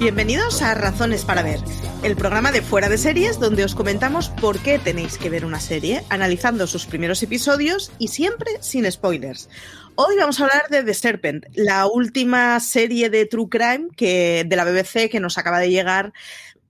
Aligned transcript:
Bienvenidos 0.00 0.62
a 0.62 0.72
Razones 0.72 1.26
para 1.26 1.42
Ver, 1.42 1.60
el 2.02 2.16
programa 2.16 2.52
de 2.52 2.62
fuera 2.62 2.88
de 2.88 2.96
series 2.96 3.38
donde 3.38 3.64
os 3.64 3.74
comentamos 3.74 4.30
por 4.30 4.58
qué 4.58 4.78
tenéis 4.78 5.18
que 5.18 5.28
ver 5.28 5.44
una 5.44 5.60
serie, 5.60 6.04
analizando 6.08 6.66
sus 6.66 6.86
primeros 6.86 7.22
episodios 7.22 7.92
y 7.98 8.08
siempre 8.08 8.50
sin 8.62 8.90
spoilers. 8.90 9.50
Hoy 9.96 10.16
vamos 10.18 10.40
a 10.40 10.44
hablar 10.44 10.68
de 10.70 10.84
The 10.84 10.94
Serpent, 10.94 11.44
la 11.52 11.86
última 11.86 12.58
serie 12.60 13.10
de 13.10 13.26
True 13.26 13.50
Crime 13.50 13.88
que, 13.94 14.46
de 14.48 14.56
la 14.56 14.64
BBC 14.64 15.10
que 15.10 15.20
nos 15.20 15.36
acaba 15.36 15.58
de 15.58 15.68
llegar 15.68 16.14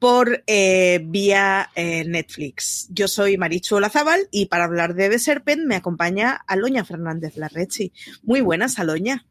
por 0.00 0.42
eh, 0.48 1.00
vía 1.04 1.70
eh, 1.76 2.04
Netflix. 2.08 2.88
Yo 2.90 3.06
soy 3.06 3.38
Marichu 3.38 3.76
Olazábal 3.76 4.26
y 4.32 4.46
para 4.46 4.64
hablar 4.64 4.94
de 4.94 5.08
The 5.08 5.20
Serpent 5.20 5.62
me 5.66 5.76
acompaña 5.76 6.40
Aloña 6.48 6.84
Fernández 6.84 7.36
Larrechi. 7.36 7.92
Muy 8.24 8.40
buenas, 8.40 8.80
Aloña. 8.80 9.24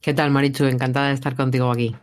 ¿Qué 0.00 0.12
tal, 0.12 0.32
Marichu? 0.32 0.64
Encantada 0.64 1.06
de 1.10 1.14
estar 1.14 1.36
contigo 1.36 1.70
aquí. 1.70 1.94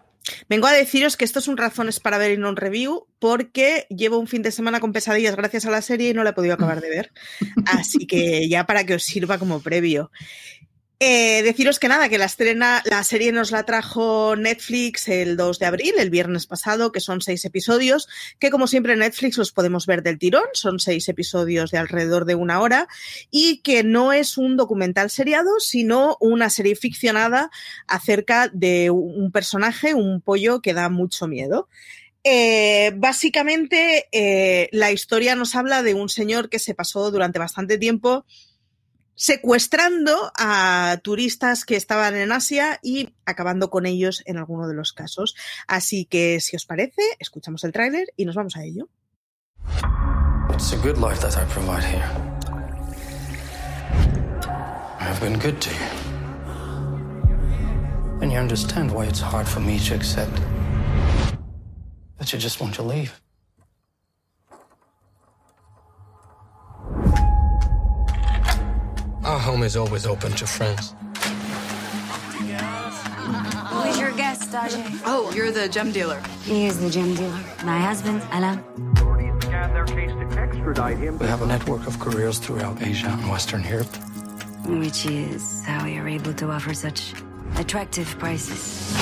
Vengo 0.49 0.67
a 0.67 0.71
deciros 0.71 1.17
que 1.17 1.25
esto 1.25 1.39
es 1.39 1.47
un 1.47 1.57
razones 1.57 1.99
para 1.99 2.17
ver 2.17 2.31
y 2.31 2.37
no 2.37 2.49
un 2.49 2.55
review, 2.55 3.07
porque 3.19 3.85
llevo 3.89 4.17
un 4.17 4.27
fin 4.27 4.41
de 4.41 4.51
semana 4.51 4.79
con 4.79 4.93
pesadillas 4.93 5.35
gracias 5.35 5.65
a 5.65 5.71
la 5.71 5.81
serie 5.81 6.09
y 6.09 6.13
no 6.13 6.23
la 6.23 6.31
he 6.31 6.33
podido 6.33 6.53
acabar 6.53 6.81
de 6.81 6.89
ver. 6.89 7.11
Así 7.65 8.05
que 8.07 8.47
ya 8.47 8.65
para 8.65 8.85
que 8.85 8.95
os 8.95 9.03
sirva 9.03 9.37
como 9.37 9.61
previo. 9.61 10.11
Eh, 11.03 11.41
deciros 11.41 11.79
que 11.79 11.87
nada, 11.87 12.09
que 12.09 12.19
la 12.19 12.25
estrena, 12.25 12.83
la 12.85 13.03
serie 13.03 13.31
nos 13.31 13.49
la 13.49 13.63
trajo 13.65 14.35
Netflix 14.35 15.07
el 15.07 15.35
2 15.35 15.57
de 15.57 15.65
abril, 15.65 15.93
el 15.97 16.11
viernes 16.11 16.45
pasado, 16.45 16.91
que 16.91 16.99
son 16.99 17.21
seis 17.21 17.43
episodios, 17.43 18.07
que 18.37 18.51
como 18.51 18.67
siempre 18.67 18.93
en 18.93 18.99
Netflix 18.99 19.35
los 19.35 19.51
podemos 19.51 19.87
ver 19.87 20.03
del 20.03 20.19
tirón, 20.19 20.43
son 20.53 20.79
seis 20.79 21.09
episodios 21.09 21.71
de 21.71 21.79
alrededor 21.79 22.25
de 22.25 22.35
una 22.35 22.61
hora, 22.61 22.87
y 23.31 23.61
que 23.63 23.83
no 23.83 24.13
es 24.13 24.37
un 24.37 24.57
documental 24.57 25.09
seriado, 25.09 25.59
sino 25.59 26.17
una 26.19 26.51
serie 26.51 26.75
ficcionada 26.75 27.49
acerca 27.87 28.49
de 28.53 28.91
un 28.91 29.31
personaje, 29.31 29.95
un 29.95 30.21
pollo 30.21 30.61
que 30.61 30.75
da 30.75 30.89
mucho 30.89 31.27
miedo. 31.27 31.67
Eh, 32.23 32.91
básicamente, 32.95 34.07
eh, 34.11 34.69
la 34.71 34.91
historia 34.91 35.33
nos 35.33 35.55
habla 35.55 35.81
de 35.81 35.95
un 35.95 36.09
señor 36.09 36.47
que 36.49 36.59
se 36.59 36.75
pasó 36.75 37.09
durante 37.09 37.39
bastante 37.39 37.79
tiempo 37.79 38.23
secuestrando 39.21 40.31
a 40.35 40.97
turistas 41.03 41.63
que 41.63 41.75
estaban 41.75 42.15
en 42.15 42.31
Asia 42.31 42.79
y 42.81 43.13
acabando 43.23 43.69
con 43.69 43.85
ellos 43.85 44.23
en 44.25 44.37
alguno 44.37 44.67
de 44.67 44.73
los 44.73 44.93
casos. 44.93 45.35
Así 45.67 46.05
que, 46.05 46.39
si 46.39 46.55
os 46.55 46.65
parece, 46.65 47.03
escuchamos 47.19 47.63
el 47.63 47.71
tráiler 47.71 48.07
y 48.17 48.25
nos 48.25 48.33
vamos 48.33 48.57
a 48.57 48.63
ello. 48.63 48.89
It's 50.49 50.73
a 50.73 50.77
good 50.77 50.97
life 50.97 51.21
that 51.21 51.37
I 51.37 51.45
provide 51.53 51.83
here. 51.83 52.03
I 54.99 55.03
have 55.03 55.21
been 55.21 55.37
good 55.37 55.61
to 55.61 55.69
you. 55.69 55.85
And 58.21 58.31
you 58.31 58.39
understand 58.39 58.91
why 58.91 59.05
it's 59.05 59.21
hard 59.21 59.47
for 59.47 59.59
me 59.59 59.77
to 59.87 59.93
accept 59.93 60.35
that 62.17 62.33
you 62.33 62.39
just 62.39 62.59
want 62.59 62.73
to 62.73 62.81
leave. 62.81 63.21
Home 69.41 69.63
is 69.63 69.75
always 69.75 70.05
open 70.05 70.31
to 70.33 70.45
friends. 70.45 70.93
Who 73.71 73.81
is 73.89 73.99
your 73.99 74.11
guest, 74.11 74.51
Ajay? 74.51 75.01
Oh, 75.05 75.31
you're 75.35 75.51
the 75.51 75.67
gem 75.67 75.91
dealer. 75.91 76.21
He 76.43 76.65
is 76.67 76.79
the 76.79 76.89
gem 76.89 77.15
dealer. 77.15 77.41
My 77.65 77.79
husband, 77.79 78.21
Alain. 78.31 78.63
We 81.19 81.27
have 81.27 81.41
a 81.41 81.45
network 81.47 81.87
of 81.87 81.99
couriers 81.99 82.37
throughout 82.39 82.81
Asia 82.81 83.07
and 83.07 83.29
Western 83.29 83.63
Europe. 83.63 83.93
Which 84.65 85.05
is 85.05 85.63
how 85.65 85.85
you're 85.85 86.07
able 86.07 86.33
to 86.35 86.51
offer 86.51 86.73
such 86.73 87.13
attractive 87.57 88.07
prices. 88.19 88.93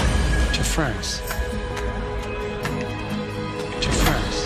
To 0.54 0.64
France. 0.64 1.20
To 3.84 3.92
France. 4.04 4.38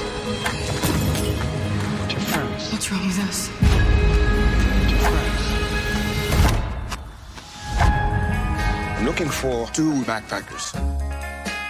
To 2.11 2.19
France. 2.31 2.71
What's 2.71 2.91
wrong 2.91 3.05
with 3.05 3.19
us? 3.29 3.72
I'm 9.03 9.09
looking 9.09 9.27
for 9.27 9.67
two 9.71 9.91
backpackers. 10.07 10.73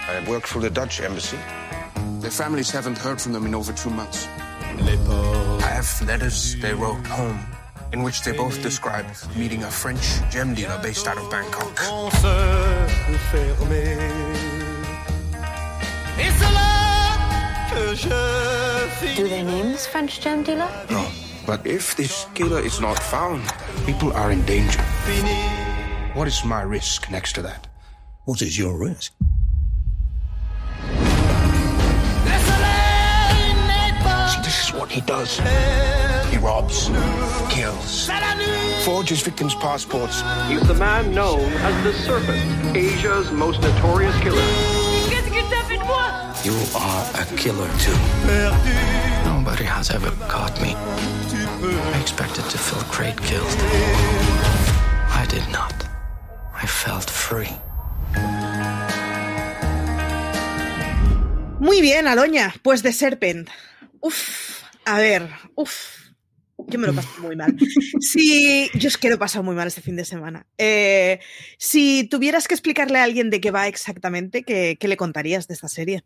I 0.06 0.24
work 0.30 0.46
for 0.46 0.60
the 0.60 0.70
Dutch 0.70 1.00
embassy. 1.00 1.36
Their 2.20 2.30
families 2.30 2.70
haven't 2.70 2.96
heard 2.96 3.20
from 3.20 3.32
them 3.32 3.44
in 3.44 3.56
over 3.56 3.72
two 3.72 3.90
months. 3.90 4.28
I 4.28 5.66
have 5.66 5.90
letters 6.06 6.54
they 6.62 6.72
wrote 6.74 7.04
home 7.08 7.40
in 7.92 8.04
which 8.04 8.22
they 8.22 8.30
both 8.30 8.62
describe 8.62 9.06
meeting 9.34 9.64
a 9.64 9.68
French 9.68 10.20
gem 10.30 10.54
dealer 10.54 10.78
based 10.80 11.08
out 11.08 11.18
of 11.18 11.28
Bangkok. 11.28 11.74
Do 19.16 19.28
they 19.28 19.42
name 19.42 19.72
this 19.72 19.88
French 19.88 20.20
gem 20.20 20.44
dealer? 20.44 20.70
No, 20.88 21.04
but 21.44 21.66
if 21.66 21.96
this 21.96 22.26
killer 22.34 22.60
is 22.60 22.80
not 22.80 22.96
found, 23.02 23.42
people 23.86 24.12
are 24.12 24.30
in 24.30 24.44
danger. 24.46 24.84
What 26.14 26.28
is 26.28 26.44
my 26.44 26.62
risk 26.62 27.10
next 27.10 27.32
to 27.32 27.42
that? 27.42 27.66
What 28.24 28.40
is 28.40 28.56
your 28.56 28.78
risk? 28.78 29.12
See, 34.28 34.40
this 34.42 34.64
is 34.64 34.72
what 34.72 34.92
he 34.92 35.00
does. 35.00 35.38
He 36.30 36.38
robs, 36.38 36.88
kills, 37.50 38.08
forges 38.84 39.22
victims' 39.22 39.56
passports. 39.56 40.22
He's 40.46 40.64
the 40.68 40.74
man 40.74 41.12
known 41.12 41.40
as 41.40 41.82
the 41.82 41.92
Serpent, 41.92 42.76
Asia's 42.76 43.32
most 43.32 43.60
notorious 43.60 44.16
killer. 44.20 44.40
You 46.44 46.54
are 46.76 47.10
a 47.14 47.24
killer 47.36 47.68
too. 47.78 47.98
Nobody 49.24 49.64
has 49.64 49.90
ever 49.90 50.12
caught 50.28 50.60
me. 50.62 50.76
I 50.76 51.98
expected 52.00 52.44
to 52.44 52.58
feel 52.58 52.84
great 52.88 53.20
guilt. 53.26 53.56
I 55.10 55.26
did 55.28 55.48
not. 55.50 55.73
I 56.64 56.66
felt 56.66 57.10
free. 57.10 57.50
Muy 61.60 61.82
bien, 61.82 62.06
Aloña, 62.06 62.54
pues 62.62 62.82
de 62.82 62.94
Serpent. 62.94 63.50
Uf, 64.00 64.62
a 64.86 64.96
ver, 64.96 65.28
uf. 65.56 65.74
Yo 66.66 66.78
me 66.78 66.86
lo 66.86 66.94
paso 66.94 67.20
muy 67.20 67.36
mal. 67.36 67.54
Si, 68.00 68.70
yo 68.72 68.88
es 68.88 68.96
que 68.96 69.10
lo 69.10 69.16
he 69.16 69.18
pasado 69.18 69.42
muy 69.42 69.54
mal 69.54 69.68
este 69.68 69.82
fin 69.82 69.96
de 69.96 70.06
semana. 70.06 70.46
Eh, 70.56 71.20
si 71.58 72.08
tuvieras 72.08 72.48
que 72.48 72.54
explicarle 72.54 72.98
a 72.98 73.04
alguien 73.04 73.28
de 73.28 73.42
qué 73.42 73.50
va 73.50 73.68
exactamente, 73.68 74.42
¿qué, 74.42 74.78
qué 74.80 74.88
le 74.88 74.96
contarías 74.96 75.46
de 75.46 75.54
esta 75.54 75.68
serie? 75.68 76.02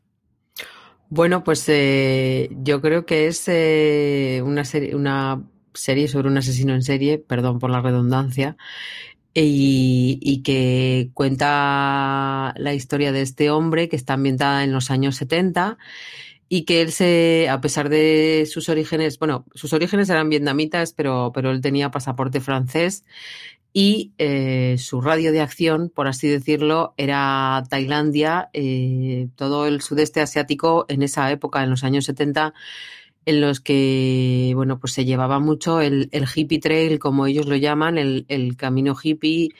Bueno, 1.09 1.45
pues 1.45 1.65
eh, 1.69 2.49
yo 2.51 2.81
creo 2.81 3.07
que 3.07 3.29
es 3.29 3.45
eh, 3.47 4.43
una, 4.45 4.65
serie, 4.65 4.97
una 4.97 5.41
serie 5.73 6.09
sobre 6.09 6.29
un 6.29 6.37
asesino 6.37 6.75
en 6.75 6.83
serie, 6.83 7.19
perdón 7.19 7.61
por 7.61 7.71
la 7.71 7.81
redundancia, 7.81 8.57
y, 9.45 10.43
que 10.43 11.11
cuenta 11.15 12.55
la 12.57 12.75
historia 12.75 13.13
de 13.13 13.23
este 13.23 13.51
hombre 13.51 13.89
que 13.89 13.97
está 13.97 14.15
ambientada 14.15 14.65
en 14.65 14.73
los 14.73 14.91
años 14.91 15.17
70 15.17 15.79
y 16.49 16.63
que 16.65 16.81
él 16.81 16.93
se, 16.93 17.49
a 17.51 17.61
pesar 17.61 17.89
de 17.89 18.49
sus 18.51 18.69
orígenes, 18.69 19.19
bueno, 19.19 19.45
sus 19.55 19.73
orígenes 19.73 20.09
eran 20.09 20.31
vietnamitas, 20.31 20.93
pero, 20.93 21.31
pero 21.35 21.51
él 21.51 21.61
tenía 21.61 21.91
pasaporte 21.91 22.41
francés 22.41 23.05
y 23.73 24.13
eh, 24.19 24.77
su 24.79 25.01
radio 25.01 25.31
de 25.31 25.41
acción, 25.41 25.91
por 25.95 26.09
así 26.09 26.27
decirlo, 26.27 26.95
era 26.97 27.63
Tailandia, 27.69 28.49
eh, 28.55 29.29
todo 29.37 29.67
el 29.67 29.83
sudeste 29.83 30.21
asiático 30.21 30.87
en 30.89 31.03
esa 31.03 31.31
época, 31.31 31.63
en 31.63 31.71
los 31.71 31.85
años 31.85 32.07
70, 32.07 32.55
en 33.29 33.43
los 33.43 33.61
que, 33.61 34.53
bueno, 34.55 34.81
pues 34.81 34.95
se 34.95 35.05
llevaba 35.05 35.39
mucho 35.39 35.83
el, 35.83 36.09
el 36.13 36.25
hippie 36.35 36.61
trail, 36.61 36.99
como 36.99 37.27
ellos 37.27 37.47
lo 37.47 37.57
llaman, 37.57 37.99
el, 37.99 38.25
el, 38.29 38.57
camino 38.57 38.97
hippie, 39.01 39.51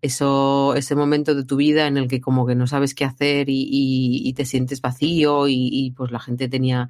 eso, 0.00 0.76
ese 0.76 0.94
momento 0.94 1.34
de 1.34 1.44
tu 1.44 1.56
vida 1.56 1.88
en 1.88 1.96
el 1.96 2.06
que 2.06 2.20
como 2.20 2.46
que 2.46 2.54
no 2.54 2.68
sabes 2.68 2.94
qué 2.94 3.04
hacer 3.04 3.48
y, 3.48 3.62
y, 3.62 4.28
y 4.28 4.32
te 4.34 4.44
sientes 4.44 4.80
vacío 4.80 5.48
y, 5.48 5.92
pues 5.96 6.12
la 6.12 6.20
gente 6.20 6.48
tenía 6.48 6.88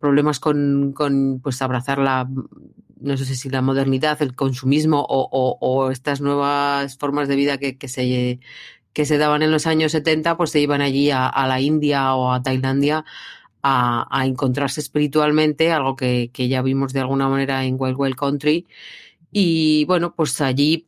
problemas 0.00 0.40
con, 0.40 0.92
con 0.92 1.38
pues 1.40 1.62
abrazar 1.62 1.98
la, 1.98 2.28
no 3.00 3.16
sé 3.16 3.24
si 3.24 3.48
la 3.48 3.62
modernidad, 3.62 4.20
el 4.22 4.34
consumismo 4.34 5.06
o, 5.08 5.28
o, 5.30 5.58
o 5.60 5.90
estas 5.92 6.20
nuevas 6.20 6.98
formas 6.98 7.28
de 7.28 7.36
vida 7.36 7.58
que, 7.58 7.78
que, 7.78 7.86
se, 7.86 8.40
que 8.92 9.04
se 9.06 9.18
daban 9.18 9.42
en 9.42 9.52
los 9.52 9.68
años 9.68 9.92
70, 9.92 10.36
pues 10.36 10.50
se 10.50 10.58
iban 10.60 10.80
allí 10.80 11.12
a, 11.12 11.28
a 11.28 11.46
la 11.46 11.60
India 11.60 12.16
o 12.16 12.32
a 12.32 12.42
Tailandia 12.42 13.04
a, 13.66 14.06
a 14.10 14.26
encontrarse 14.26 14.80
espiritualmente, 14.80 15.72
algo 15.72 15.96
que, 15.96 16.30
que, 16.32 16.48
ya 16.48 16.60
vimos 16.60 16.92
de 16.92 17.00
alguna 17.00 17.28
manera 17.28 17.64
en 17.64 17.76
Wild 17.78 17.96
Wild 17.98 18.16
Country. 18.16 18.66
Y 19.32 19.86
bueno, 19.86 20.14
pues 20.14 20.40
allí 20.42 20.86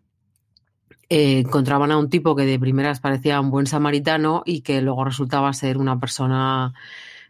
eh, 1.08 1.38
encontraban 1.38 1.90
a 1.90 1.96
un 1.96 2.10
tipo 2.10 2.36
que 2.36 2.44
de 2.44 2.58
primeras 2.58 3.00
parecía 3.00 3.40
un 3.40 3.50
buen 3.50 3.66
samaritano 3.66 4.42
y 4.44 4.60
que 4.60 4.82
luego 4.82 5.06
resultaba 5.06 5.52
ser 5.54 5.78
una 5.78 5.98
persona 5.98 6.74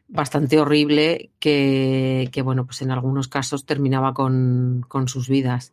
bastante 0.09 0.59
horrible 0.59 1.31
que, 1.39 2.29
que, 2.33 2.43
bueno, 2.43 2.67
pues 2.67 2.83
en 2.83 2.91
algunos 2.91 3.29
casos 3.29 3.67
terminaba 3.67 4.15
con, 4.15 4.85
con, 4.89 5.07
sus 5.07 5.29
vidas. 5.29 5.73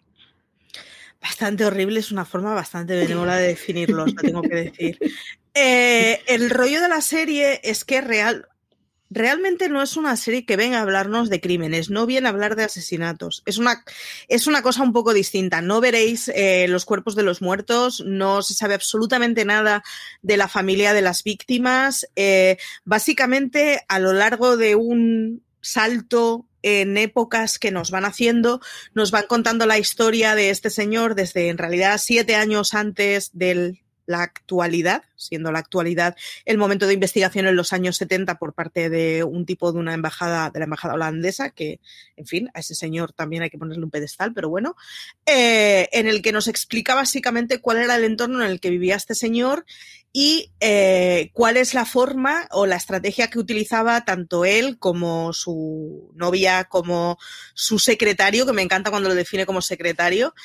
Bastante 1.20 1.66
horrible 1.66 2.00
es 2.00 2.12
una 2.12 2.26
forma 2.26 2.54
bastante 2.54 2.96
benévola 2.96 3.38
de 3.38 3.48
definirlos, 3.48 4.14
lo 4.14 4.22
tengo 4.22 4.42
que 4.44 4.56
decir. 4.56 5.00
Eh, 5.56 6.20
el 6.26 6.50
rollo 6.50 6.82
de 6.82 6.90
la 6.90 7.00
serie 7.00 7.62
es 7.64 7.86
que 7.86 8.02
real, 8.02 8.48
realmente 9.14 9.70
no 9.70 9.82
es 9.82 9.96
una 9.96 10.18
serie 10.18 10.46
que 10.46 10.58
venga 10.58 10.80
a 10.80 10.82
hablarnos 10.82 11.30
de 11.30 11.40
crímenes, 11.40 11.90
no 11.90 12.06
viene 12.06 12.28
a 12.28 12.32
hablar 12.32 12.56
de 12.56 12.64
asesinatos. 12.64 13.44
Es 13.46 13.58
una, 13.58 13.84
es 14.28 14.48
una 14.48 14.62
cosa 14.62 14.84
un 14.84 14.94
poco 14.94 15.14
distinta. 15.14 15.62
No 15.62 15.82
veréis 15.82 16.30
eh, 16.30 16.68
los 16.68 16.86
cuerpos 16.86 17.16
de 17.16 17.24
los 17.24 17.42
muertos, 17.42 18.04
no 18.06 18.42
se 18.42 18.54
sabe 18.54 18.74
absolutamente 18.74 19.46
nada 19.46 19.84
de 20.22 20.38
la 20.38 20.48
familia 20.48 20.94
de 20.94 21.02
las 21.02 21.24
víctimas. 21.24 22.08
Eh, 22.16 22.58
básicamente, 22.84 23.86
a 23.88 24.00
lo 24.00 24.14
largo 24.14 24.58
de 24.58 24.76
un 24.76 25.44
salto 25.62 26.46
en 26.64 26.98
épocas 26.98 27.60
que 27.60 27.72
nos 27.72 27.92
van 27.92 28.06
haciendo, 28.06 28.62
nos 28.94 29.12
van 29.12 29.28
contando 29.28 29.66
la 29.66 29.78
historia 29.78 30.34
de 30.34 30.50
este 30.50 30.70
señor 30.70 31.14
desde 31.14 31.50
en 31.50 31.58
realidad 31.58 32.00
siete 32.02 32.36
años 32.36 32.74
antes 32.74 33.30
del 33.34 33.83
la 34.06 34.22
actualidad, 34.22 35.04
siendo 35.16 35.52
la 35.52 35.60
actualidad 35.60 36.16
el 36.46 36.58
momento 36.58 36.88
de 36.88 36.94
investigación 36.94 37.48
en 37.48 37.56
los 37.56 37.74
años 37.74 37.98
70 37.98 38.38
por 38.38 38.54
parte 38.54 38.90
de 38.90 39.24
un 39.24 39.46
tipo 39.46 39.72
de 39.72 39.80
una 39.80 39.94
embajada, 39.94 40.50
de 40.50 40.60
la 40.60 40.66
embajada 40.66 40.96
holandesa, 40.96 41.50
que, 41.52 41.80
en 42.16 42.26
fin, 42.26 42.50
a 42.54 42.60
ese 42.60 42.76
señor 42.76 43.14
también 43.14 43.44
hay 43.44 43.50
que 43.50 43.58
ponerle 43.58 43.84
un 43.84 43.92
pedestal, 43.92 44.34
pero 44.34 44.50
bueno, 44.50 44.76
eh, 45.26 45.90
en 45.92 46.08
el 46.08 46.22
que 46.22 46.32
nos 46.32 46.48
explica 46.48 46.96
básicamente 46.96 47.60
cuál 47.60 47.78
era 47.78 47.96
el 47.96 48.04
entorno 48.04 48.44
en 48.44 48.52
el 48.52 48.60
que 48.60 48.70
vivía 48.70 48.96
este 48.96 49.16
señor 49.16 49.66
y 50.16 50.52
eh, 50.60 51.32
cuál 51.34 51.58
es 51.58 51.74
la 51.74 51.86
forma 51.86 52.48
o 52.52 52.68
la 52.68 52.76
estrategia 52.76 53.32
que 53.32 53.40
utilizaba 53.40 54.06
tanto 54.06 54.46
él 54.46 54.78
como 54.78 55.34
su 55.34 56.12
novia, 56.14 56.66
como 56.66 57.18
su 57.56 57.80
secretario, 57.80 58.46
que 58.46 58.54
me 58.54 58.62
encanta 58.62 58.92
cuando 58.92 59.10
lo 59.10 59.16
define 59.16 59.48
como 59.48 59.64
secretario, 59.64 60.36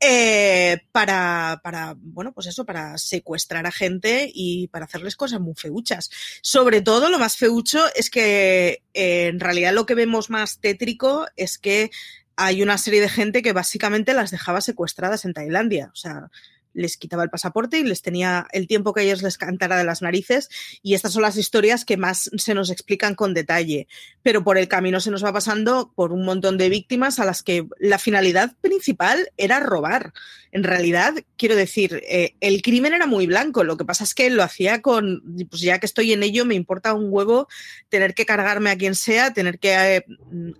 eh, 0.00 0.82
para, 0.92 1.60
para, 1.62 1.94
bueno, 1.96 2.32
pues 2.32 2.46
eso, 2.46 2.64
para 2.64 2.98
secuestrar 2.98 3.66
a 3.66 3.72
gente 3.72 4.30
y 4.32 4.68
para 4.68 4.84
hacerles 4.84 5.16
cosas 5.16 5.40
muy 5.40 5.54
feuchas. 5.54 6.10
Sobre 6.42 6.82
todo, 6.82 7.08
lo 7.08 7.18
más 7.18 7.36
feucho 7.36 7.82
es 7.94 8.10
que 8.10 8.82
eh, 8.94 9.26
en 9.28 9.40
realidad 9.40 9.72
lo 9.72 9.86
que 9.86 9.94
vemos 9.94 10.28
más 10.30 10.58
tétrico 10.60 11.26
es 11.36 11.58
que 11.58 11.90
hay 12.36 12.62
una 12.62 12.76
serie 12.76 13.00
de 13.00 13.08
gente 13.08 13.42
que 13.42 13.54
básicamente 13.54 14.12
las 14.12 14.30
dejaba 14.30 14.60
secuestradas 14.60 15.24
en 15.24 15.32
Tailandia. 15.32 15.90
O 15.92 15.96
sea, 15.96 16.30
les 16.76 16.96
quitaba 16.96 17.24
el 17.24 17.30
pasaporte 17.30 17.78
y 17.78 17.84
les 17.84 18.02
tenía 18.02 18.46
el 18.52 18.66
tiempo 18.66 18.92
que 18.92 19.02
ellos 19.02 19.22
les 19.22 19.38
cantara 19.38 19.76
de 19.76 19.84
las 19.84 20.02
narices. 20.02 20.48
Y 20.82 20.94
estas 20.94 21.14
son 21.14 21.22
las 21.22 21.36
historias 21.36 21.84
que 21.84 21.96
más 21.96 22.30
se 22.36 22.54
nos 22.54 22.70
explican 22.70 23.14
con 23.14 23.34
detalle. 23.34 23.88
Pero 24.22 24.44
por 24.44 24.58
el 24.58 24.68
camino 24.68 25.00
se 25.00 25.10
nos 25.10 25.24
va 25.24 25.32
pasando 25.32 25.92
por 25.94 26.12
un 26.12 26.24
montón 26.24 26.58
de 26.58 26.68
víctimas 26.68 27.18
a 27.18 27.24
las 27.24 27.42
que 27.42 27.66
la 27.80 27.98
finalidad 27.98 28.52
principal 28.60 29.30
era 29.36 29.60
robar. 29.60 30.12
En 30.52 30.64
realidad, 30.64 31.14
quiero 31.36 31.56
decir, 31.56 32.02
eh, 32.08 32.34
el 32.40 32.62
crimen 32.62 32.94
era 32.94 33.06
muy 33.06 33.26
blanco. 33.26 33.64
Lo 33.64 33.76
que 33.76 33.84
pasa 33.84 34.04
es 34.04 34.14
que 34.14 34.30
lo 34.30 34.42
hacía 34.42 34.82
con, 34.82 35.22
pues 35.50 35.62
ya 35.62 35.78
que 35.78 35.86
estoy 35.86 36.12
en 36.12 36.22
ello, 36.22 36.44
me 36.44 36.54
importa 36.54 36.94
un 36.94 37.08
huevo 37.10 37.48
tener 37.88 38.14
que 38.14 38.26
cargarme 38.26 38.70
a 38.70 38.78
quien 38.78 38.94
sea, 38.94 39.32
tener 39.32 39.58
que 39.58 39.96
eh, 39.96 40.04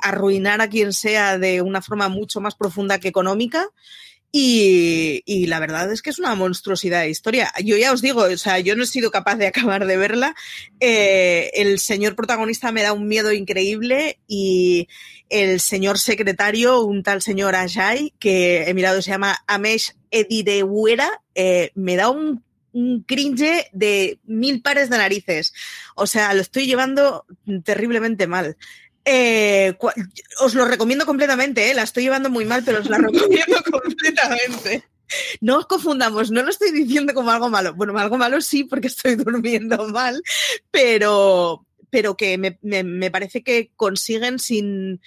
arruinar 0.00 0.60
a 0.60 0.69
quien 0.69 0.92
sea 0.92 1.38
de 1.38 1.62
una 1.62 1.82
forma 1.82 2.08
mucho 2.08 2.40
más 2.40 2.54
profunda 2.54 2.98
que 2.98 3.08
económica. 3.08 3.69
Y, 4.32 5.46
la 5.46 5.61
verdad 5.61 5.90
es 5.90 6.02
que 6.02 6.11
es 6.11 6.19
una 6.19 6.34
monstruosidad 6.34 7.02
de 7.02 7.11
historia. 7.11 7.52
Yo 7.64 7.76
ya 7.76 7.93
os 7.93 8.02
digo, 8.02 8.23
o 8.23 8.37
sea, 8.37 8.58
yo 8.58 8.76
no 8.76 8.82
he 8.82 8.87
sido 8.87 9.11
capaz 9.11 9.37
de 9.37 9.46
acabar 9.46 9.87
de 9.87 9.96
verla. 9.96 10.34
Eh, 10.81 11.50
el 11.55 11.78
señor 11.78 12.17
protagonista 12.17 12.73
me 12.73 12.82
da 12.82 12.93
un 12.93 13.08
miedo 13.08 13.32
increíble 13.32 14.19
y 14.26 14.88
el 15.31 15.61
señor 15.61 15.99
secretario, 15.99 16.82
un 16.82 17.02
tal 17.02 17.23
señor 17.23 17.55
Ajay, 17.55 18.12
que 18.19 18.64
he 18.69 18.75
mirado, 18.75 19.00
se 19.00 19.11
llama 19.11 19.43
Amesh 19.46 19.94
Edidewera, 20.11 21.22
eh, 21.34 21.70
me 21.75 21.96
da 21.96 22.11
un 22.11 22.44
un 22.76 23.02
cringe 23.05 23.70
de 23.72 24.20
mil 24.25 24.61
pares 24.61 24.90
de 24.90 24.99
narices. 24.99 25.55
O 25.94 26.06
sea, 26.06 26.34
lo 26.34 26.43
estoy 26.43 26.67
llevando 26.67 27.25
terriblemente 27.64 28.26
mal. 28.26 28.58
Eh, 29.08 29.76
os 30.41 30.55
lo 30.55 30.64
recomiendo 30.64 31.06
completamente, 31.06 31.70
¿eh? 31.70 31.75
la 31.75 31.85
estoy 31.85 32.03
llevando 32.03 32.29
muy 32.29 32.44
mal, 32.44 32.64
pero 32.64 32.81
os 32.81 32.91
la 32.91 32.99
recomiendo 32.99 33.62
completamente. 33.70 34.85
No 35.41 35.58
os 35.58 35.67
confundamos, 35.67 36.32
no 36.32 36.43
lo 36.43 36.50
estoy 36.50 36.73
diciendo 36.73 37.14
como 37.14 37.31
algo 37.31 37.49
malo. 37.49 37.73
Bueno, 37.75 37.97
algo 37.97 38.19
malo 38.19 38.41
sí, 38.41 38.64
porque 38.64 38.88
estoy 38.88 39.14
durmiendo 39.14 39.88
mal, 39.88 40.20
pero, 40.73 41.64
pero 41.88 42.17
que 42.17 42.37
me, 42.37 42.58
me 42.62 43.11
parece 43.12 43.44
que 43.44 43.70
consiguen 43.76 44.41
sin 44.41 45.00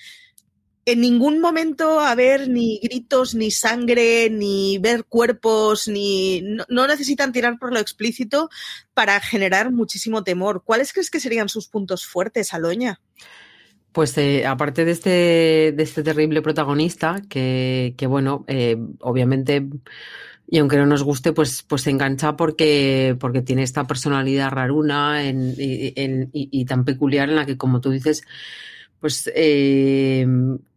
en 0.86 1.02
ningún 1.02 1.40
momento 1.40 2.00
haber 2.00 2.50
ni 2.50 2.80
gritos, 2.80 3.36
ni 3.36 3.52
sangre, 3.52 4.30
ni 4.30 4.78
ver 4.80 5.04
cuerpos, 5.04 5.88
ni 5.88 6.42
no, 6.42 6.66
no, 6.70 6.88
necesitan 6.88 7.32
tirar 7.32 7.60
por 7.60 7.74
lo 7.74 7.80
explícito 7.80 8.50
para 8.94 9.20
generar 9.20 9.72
muchísimo 9.72 10.24
temor. 10.24 10.64
¿Cuáles 10.64 10.92
crees 10.92 11.12
que 11.12 11.20
serían 11.20 11.50
sus 11.50 11.68
puntos 11.68 12.08
fuertes, 12.08 12.54
Aloña? 12.54 13.02
Pues 13.92 14.18
eh, 14.18 14.46
aparte 14.46 14.86
de 14.86 14.92
este, 14.92 15.10
de 15.76 15.84
este 15.84 16.04
terrible 16.04 16.42
protagonista, 16.42 17.22
que, 17.28 17.96
que 17.98 18.08
bueno, 18.08 18.46
eh, 18.48 18.78
obviamente, 19.00 19.68
y 20.48 20.60
aunque 20.60 20.78
no 20.78 20.86
nos 20.86 21.04
guste, 21.04 21.34
pues, 21.34 21.64
pues 21.64 21.82
se 21.84 21.90
engancha 21.90 22.38
porque, 22.38 23.18
porque 23.20 23.42
tiene 23.42 23.64
esta 23.64 23.86
personalidad 23.88 24.52
raruna 24.52 25.24
y, 25.26 25.94
y, 26.32 26.66
tan 26.66 26.86
peculiar 26.86 27.30
en 27.30 27.36
la 27.36 27.46
que, 27.46 27.58
como 27.58 27.82
tú 27.82 27.90
dices, 27.90 28.24
pues 29.00 29.32
eh, 29.36 30.28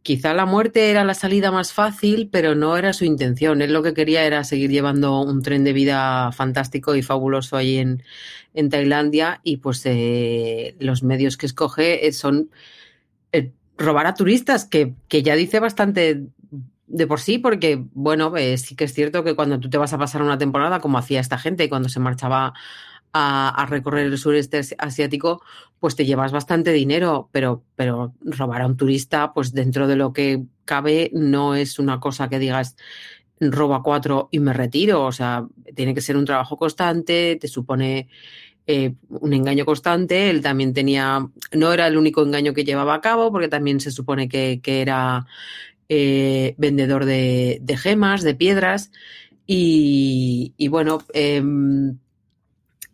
quizá 0.03 0.35
la 0.35 0.47
muerte 0.47 0.91
era 0.91 1.05
la 1.05 1.14
salida 1.14 1.50
más 1.50 1.73
fácil, 1.73 2.29
pero 2.31 2.55
no 2.55 2.76
era 2.76 2.93
su 2.93 3.05
intención. 3.05 3.62
Él 3.62 3.73
lo 3.73 3.82
que 3.82 3.94
quería 3.94 4.25
era 4.25 4.44
seguir 4.44 4.70
llevando 4.70 5.20
un 5.20 5.43
tren 5.43 5.64
de 5.64 5.73
vida 5.73 6.32
fantástico 6.32 6.94
y 6.94 7.03
fabuloso 7.03 7.56
ahí 7.56 7.79
en, 7.79 8.03
en 8.55 8.70
Tailandia 8.70 9.41
y 9.43 9.59
pues 9.59 9.82
eh, 9.87 10.76
los 10.79 11.03
medios 11.03 11.37
que 11.37 11.47
escoge 11.47 12.11
son 12.12 12.43
eh, 12.43 12.53
robar 13.79 14.07
a 14.07 14.15
turistas, 14.15 14.65
que, 14.65 14.95
que, 15.09 15.23
ya 15.23 15.35
dice 15.35 15.61
bastante 15.61 16.23
de 16.87 17.07
por 17.07 17.21
sí, 17.21 17.39
porque, 17.39 17.85
bueno, 17.95 18.37
eh, 18.37 18.59
sí 18.59 18.77
que 18.77 18.85
es 18.85 18.93
cierto 18.93 19.25
que 19.25 19.35
cuando 19.35 19.59
tú 19.59 19.71
te 19.71 19.79
vas 19.79 19.93
a 19.93 19.99
pasar 19.99 20.23
una 20.23 20.39
temporada, 20.39 20.81
como 20.81 20.99
hacía 20.99 21.21
esta 21.21 21.39
gente 21.39 21.69
cuando 21.69 21.89
se 21.89 22.01
marchaba 22.01 22.52
a, 23.12 23.67
recorrer 23.69 24.07
el 24.07 24.19
sureste 24.19 24.61
asiático, 24.79 25.43
pues 25.81 25.97
te 25.97 26.05
llevas 26.05 26.33
bastante 26.33 26.73
dinero, 26.73 27.29
pero, 27.33 27.62
pero 27.76 28.14
robar 28.23 28.62
a 28.62 28.67
un 28.67 28.76
turista, 28.76 29.33
pues 29.33 29.52
dentro 29.52 29.87
de 29.87 29.97
lo 29.97 30.12
que 30.12 30.45
cabe, 30.64 31.11
no 31.14 31.55
es 31.55 31.79
una 31.79 32.00
cosa 32.00 32.29
que 32.29 32.38
digas 32.38 32.76
roba 33.41 33.83
cuatro 33.83 34.29
y 34.31 34.41
me 34.41 34.52
retiro. 34.52 35.05
O 35.05 35.12
sea, 35.12 35.47
tiene 35.75 35.95
que 35.95 36.00
ser 36.00 36.17
un 36.17 36.25
trabajo 36.25 36.57
constante, 36.57 37.37
te 37.41 37.49
supone 37.49 38.09
eh, 38.66 38.95
un 39.09 39.33
engaño 39.33 39.64
constante. 39.64 40.31
Él 40.31 40.42
también 40.42 40.73
tenía, 40.73 41.26
no 41.52 41.73
era 41.73 41.87
el 41.87 41.97
único 41.97 42.23
engaño 42.23 42.54
que 42.54 42.64
llevaba 42.64 42.95
a 42.95 43.00
cabo, 43.00 43.33
porque 43.33 43.49
también 43.49 43.81
se 43.81 43.90
supone 43.90 44.28
que, 44.28 44.61
que 44.62 44.83
era 44.83 45.26
eh, 45.88 46.54
vendedor 46.59 47.04
de, 47.04 47.59
de, 47.61 47.76
gemas, 47.76 48.23
de 48.23 48.35
piedras. 48.35 48.90
Y, 49.47 50.54
bueno, 50.69 51.02
eh, 51.12 51.42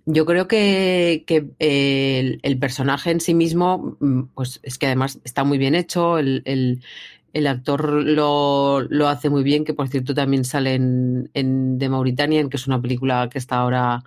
yo 0.07 0.25
creo 0.25 0.49
que, 0.49 1.25
que 1.27 1.47
el, 1.59 2.41
el, 2.43 2.59
personaje 2.59 3.11
en 3.11 3.21
sí 3.21 3.35
mismo, 3.35 3.97
mm, 4.01 4.23
pues 4.35 4.59
es 4.63 4.79
que 4.79 4.87
además 4.87 5.21
está 5.25 5.45
muy 5.45 5.59
bien 5.59 5.75
hecho. 5.75 6.19
El, 6.19 6.43
el, 6.45 7.47
actor 7.47 7.93
lo, 7.93 8.81
lo, 8.81 9.09
hace 9.09 9.31
muy 9.31 9.43
bien, 9.43 9.65
que 9.65 9.75
por 9.75 9.89
cierto 9.89 10.15
también 10.15 10.45
sale 10.45 10.75
en, 10.75 11.79
The 11.79 11.89
Mauritanian, 11.89 12.49
que 12.49 12.57
es 12.57 12.67
una 12.67 12.81
película 12.81 13.29
que 13.31 13.39
está 13.39 13.59
ahora 13.59 14.03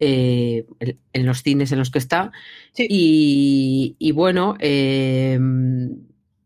eh, 0.00 0.66
en 1.12 1.26
los 1.26 1.42
cines 1.42 1.72
en 1.72 1.78
los 1.78 1.90
que 1.90 1.98
está. 1.98 2.32
Sí. 2.72 2.86
Y, 2.88 3.96
y, 3.98 4.12
bueno, 4.12 4.56
eh, 4.58 5.38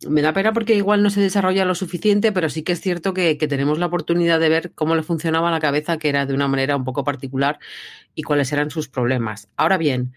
me 0.06 0.22
da 0.22 0.32
pena 0.32 0.52
porque 0.52 0.74
igual 0.74 1.02
no 1.02 1.10
se 1.10 1.20
desarrolla 1.20 1.64
lo 1.64 1.74
suficiente, 1.74 2.30
pero 2.32 2.48
sí 2.48 2.62
que 2.62 2.72
es 2.72 2.80
cierto 2.80 3.14
que, 3.14 3.36
que, 3.36 3.48
tenemos 3.48 3.78
la 3.78 3.86
oportunidad 3.86 4.38
de 4.38 4.48
ver 4.48 4.72
cómo 4.72 4.94
le 4.94 5.02
funcionaba 5.02 5.50
la 5.50 5.60
cabeza, 5.60 5.98
que 5.98 6.08
era 6.08 6.26
de 6.26 6.34
una 6.34 6.48
manera 6.48 6.76
un 6.76 6.84
poco 6.84 7.04
particular, 7.04 7.58
y 8.14 8.22
cuáles 8.22 8.52
eran 8.52 8.70
sus 8.70 8.88
problemas. 8.88 9.48
Ahora 9.56 9.76
bien, 9.76 10.12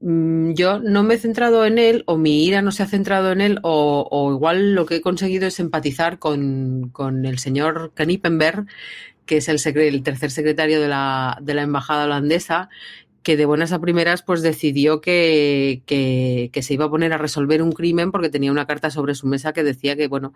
mm, 0.00 0.54
yo 0.54 0.80
no 0.80 1.02
me 1.04 1.14
he 1.14 1.18
centrado 1.18 1.64
en 1.66 1.78
él, 1.78 2.02
o 2.06 2.16
mi 2.16 2.44
ira 2.44 2.62
no 2.62 2.72
se 2.72 2.82
ha 2.82 2.86
centrado 2.86 3.32
en 3.32 3.40
él, 3.40 3.60
o, 3.62 4.08
o 4.10 4.32
igual 4.32 4.74
lo 4.74 4.86
que 4.86 4.96
he 4.96 5.00
conseguido 5.00 5.46
es 5.46 5.60
empatizar 5.60 6.18
con, 6.18 6.90
con 6.90 7.24
el 7.24 7.38
señor 7.38 7.92
Kanipenberg, 7.94 8.66
que 9.26 9.38
es 9.38 9.48
el, 9.48 9.60
el 9.78 10.02
tercer 10.02 10.30
secretario 10.30 10.80
de 10.80 10.88
la, 10.88 11.38
de 11.40 11.54
la, 11.54 11.62
embajada 11.62 12.04
holandesa, 12.04 12.68
que 13.22 13.36
de 13.36 13.46
buenas 13.46 13.72
a 13.72 13.80
primeras 13.80 14.22
pues 14.22 14.42
decidió 14.42 15.00
que, 15.00 15.82
que, 15.86 16.62
se 16.62 16.74
iba 16.74 16.86
a 16.86 16.90
poner 16.90 17.12
a 17.12 17.18
resolver 17.18 17.62
un 17.62 17.72
crimen 17.72 18.10
porque 18.10 18.30
tenía 18.30 18.50
una 18.50 18.66
carta 18.66 18.90
sobre 18.90 19.14
su 19.14 19.26
mesa 19.26 19.52
que 19.52 19.62
decía 19.62 19.96
que 19.96 20.08
bueno 20.08 20.34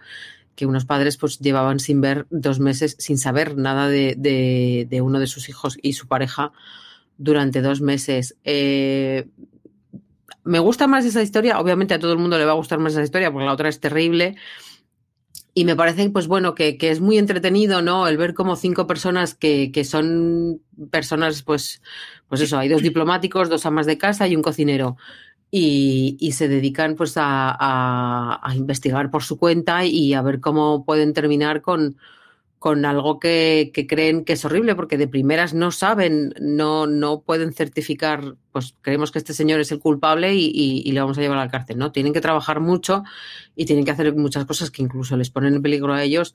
que 0.55 0.67
unos 0.67 0.85
padres 0.85 1.17
pues 1.17 1.41
llevaban 1.41 1.81
sin 1.81 2.01
ver 2.01 2.27
dos 2.31 2.61
meses 2.61 2.95
sin 2.99 3.19
saber 3.19 3.57
nada 3.57 3.89
de, 3.89 4.15
de, 4.17 4.87
de 4.89 5.01
uno 5.01 5.19
de 5.19 5.27
sus 5.27 5.49
hijos 5.49 5.79
y 5.83 5.95
su 5.95 6.07
pareja 6.07 6.53
durante 7.19 7.63
dos 7.63 7.81
meses. 7.81 8.37
Eh, 8.45 9.27
me 10.45 10.61
gusta 10.61 10.87
más 10.87 11.05
esa 11.05 11.23
historia, 11.23 11.59
obviamente 11.59 11.95
a 11.95 11.99
todo 11.99 12.13
el 12.13 12.19
mundo 12.19 12.39
le 12.39 12.45
va 12.45 12.53
a 12.53 12.57
gustar 12.57 12.79
más 12.79 12.93
esa 12.93 13.03
historia 13.03 13.33
porque 13.33 13.47
la 13.47 13.53
otra 13.53 13.69
es 13.69 13.81
terrible 13.81 14.37
y 15.59 15.65
me 15.65 15.75
parece, 15.75 16.11
pues 16.11 16.27
bueno, 16.27 16.55
que, 16.55 16.77
que, 16.77 16.91
es 16.91 17.01
muy 17.01 17.17
entretenido, 17.17 17.81
¿no? 17.81 18.07
El 18.09 18.19
ver 18.19 18.35
como 18.35 18.57
cinco 18.57 18.87
personas 18.87 19.35
que, 19.35 19.73
que 19.73 19.85
son 19.85 20.61
personas, 20.91 21.43
pues, 21.43 21.81
pues 22.29 22.43
eso, 22.43 22.59
hay 22.59 22.69
dos 22.69 22.83
diplomáticos, 22.83 23.49
dos 23.49 23.65
amas 23.65 23.87
de 23.87 23.97
casa 23.97 24.29
y 24.29 24.37
un 24.37 24.43
cocinero. 24.43 24.99
y, 25.51 26.19
y 26.21 26.33
se 26.33 26.49
dedican 26.49 26.95
pues 26.95 27.17
a, 27.17 27.57
a, 27.59 28.41
a, 28.43 28.55
investigar 28.55 29.11
por 29.11 29.23
su 29.23 29.39
cuenta 29.39 29.87
y 29.87 30.13
a 30.13 30.21
ver 30.21 30.41
cómo 30.41 30.85
pueden 30.85 31.15
terminar 31.15 31.63
con, 31.63 31.97
con 32.59 32.85
algo 32.85 33.21
que, 33.21 33.71
creen 33.89 34.25
que 34.25 34.33
es 34.33 34.45
horrible, 34.45 34.75
porque 34.75 34.97
de 34.97 35.09
primeras 35.09 35.55
no 35.55 35.71
saben, 35.71 36.35
no, 36.41 36.87
no 36.87 37.21
pueden 37.21 37.53
certificar, 37.53 38.37
pues 38.53 38.75
creemos 38.81 39.11
que 39.11 39.19
este 39.19 39.35
señor 39.35 39.61
es 39.61 39.71
el 39.73 39.79
culpable 39.79 40.35
y, 40.35 40.47
y, 40.47 40.83
y, 40.85 40.93
le 40.93 41.01
vamos 41.01 41.19
a 41.19 41.21
llevar 41.21 41.39
a 41.39 41.45
la 41.45 41.51
cárcel, 41.51 41.79
¿no? 41.79 41.93
Tienen 41.93 42.13
que 42.13 42.21
trabajar 42.21 42.61
mucho 42.61 43.05
y 43.55 43.67
tienen 43.67 43.85
que 43.85 43.91
hacer 43.91 44.15
muchas 44.17 44.47
cosas 44.47 44.71
que 44.71 44.83
incluso 44.83 45.17
les 45.17 45.31
ponen 45.31 45.55
en 45.55 45.63
peligro 45.63 45.93
a 45.93 46.03
ellos 46.03 46.35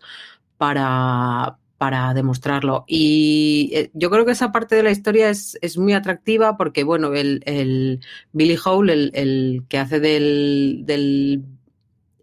para, 0.58 1.58
para 1.82 2.13
demostrarlo. 2.13 2.86
Y 2.88 3.72
eh, 3.74 3.90
yo 3.96 4.12
creo 4.12 4.24
que 4.24 4.34
esa 4.34 4.51
parte 4.51 4.75
de 4.75 4.84
la 4.84 4.92
historia 4.92 5.32
es, 5.32 5.58
es 5.63 5.80
muy 5.80 5.94
atractiva 5.94 6.56
porque, 6.56 6.84
bueno, 6.84 7.16
el, 7.16 7.42
el 7.48 8.01
Billy 8.34 8.56
Hole, 8.63 8.94
el, 8.94 9.12
el, 9.16 9.63
que 9.68 9.80
hace 9.80 10.00
del, 10.00 10.84
del 10.86 11.44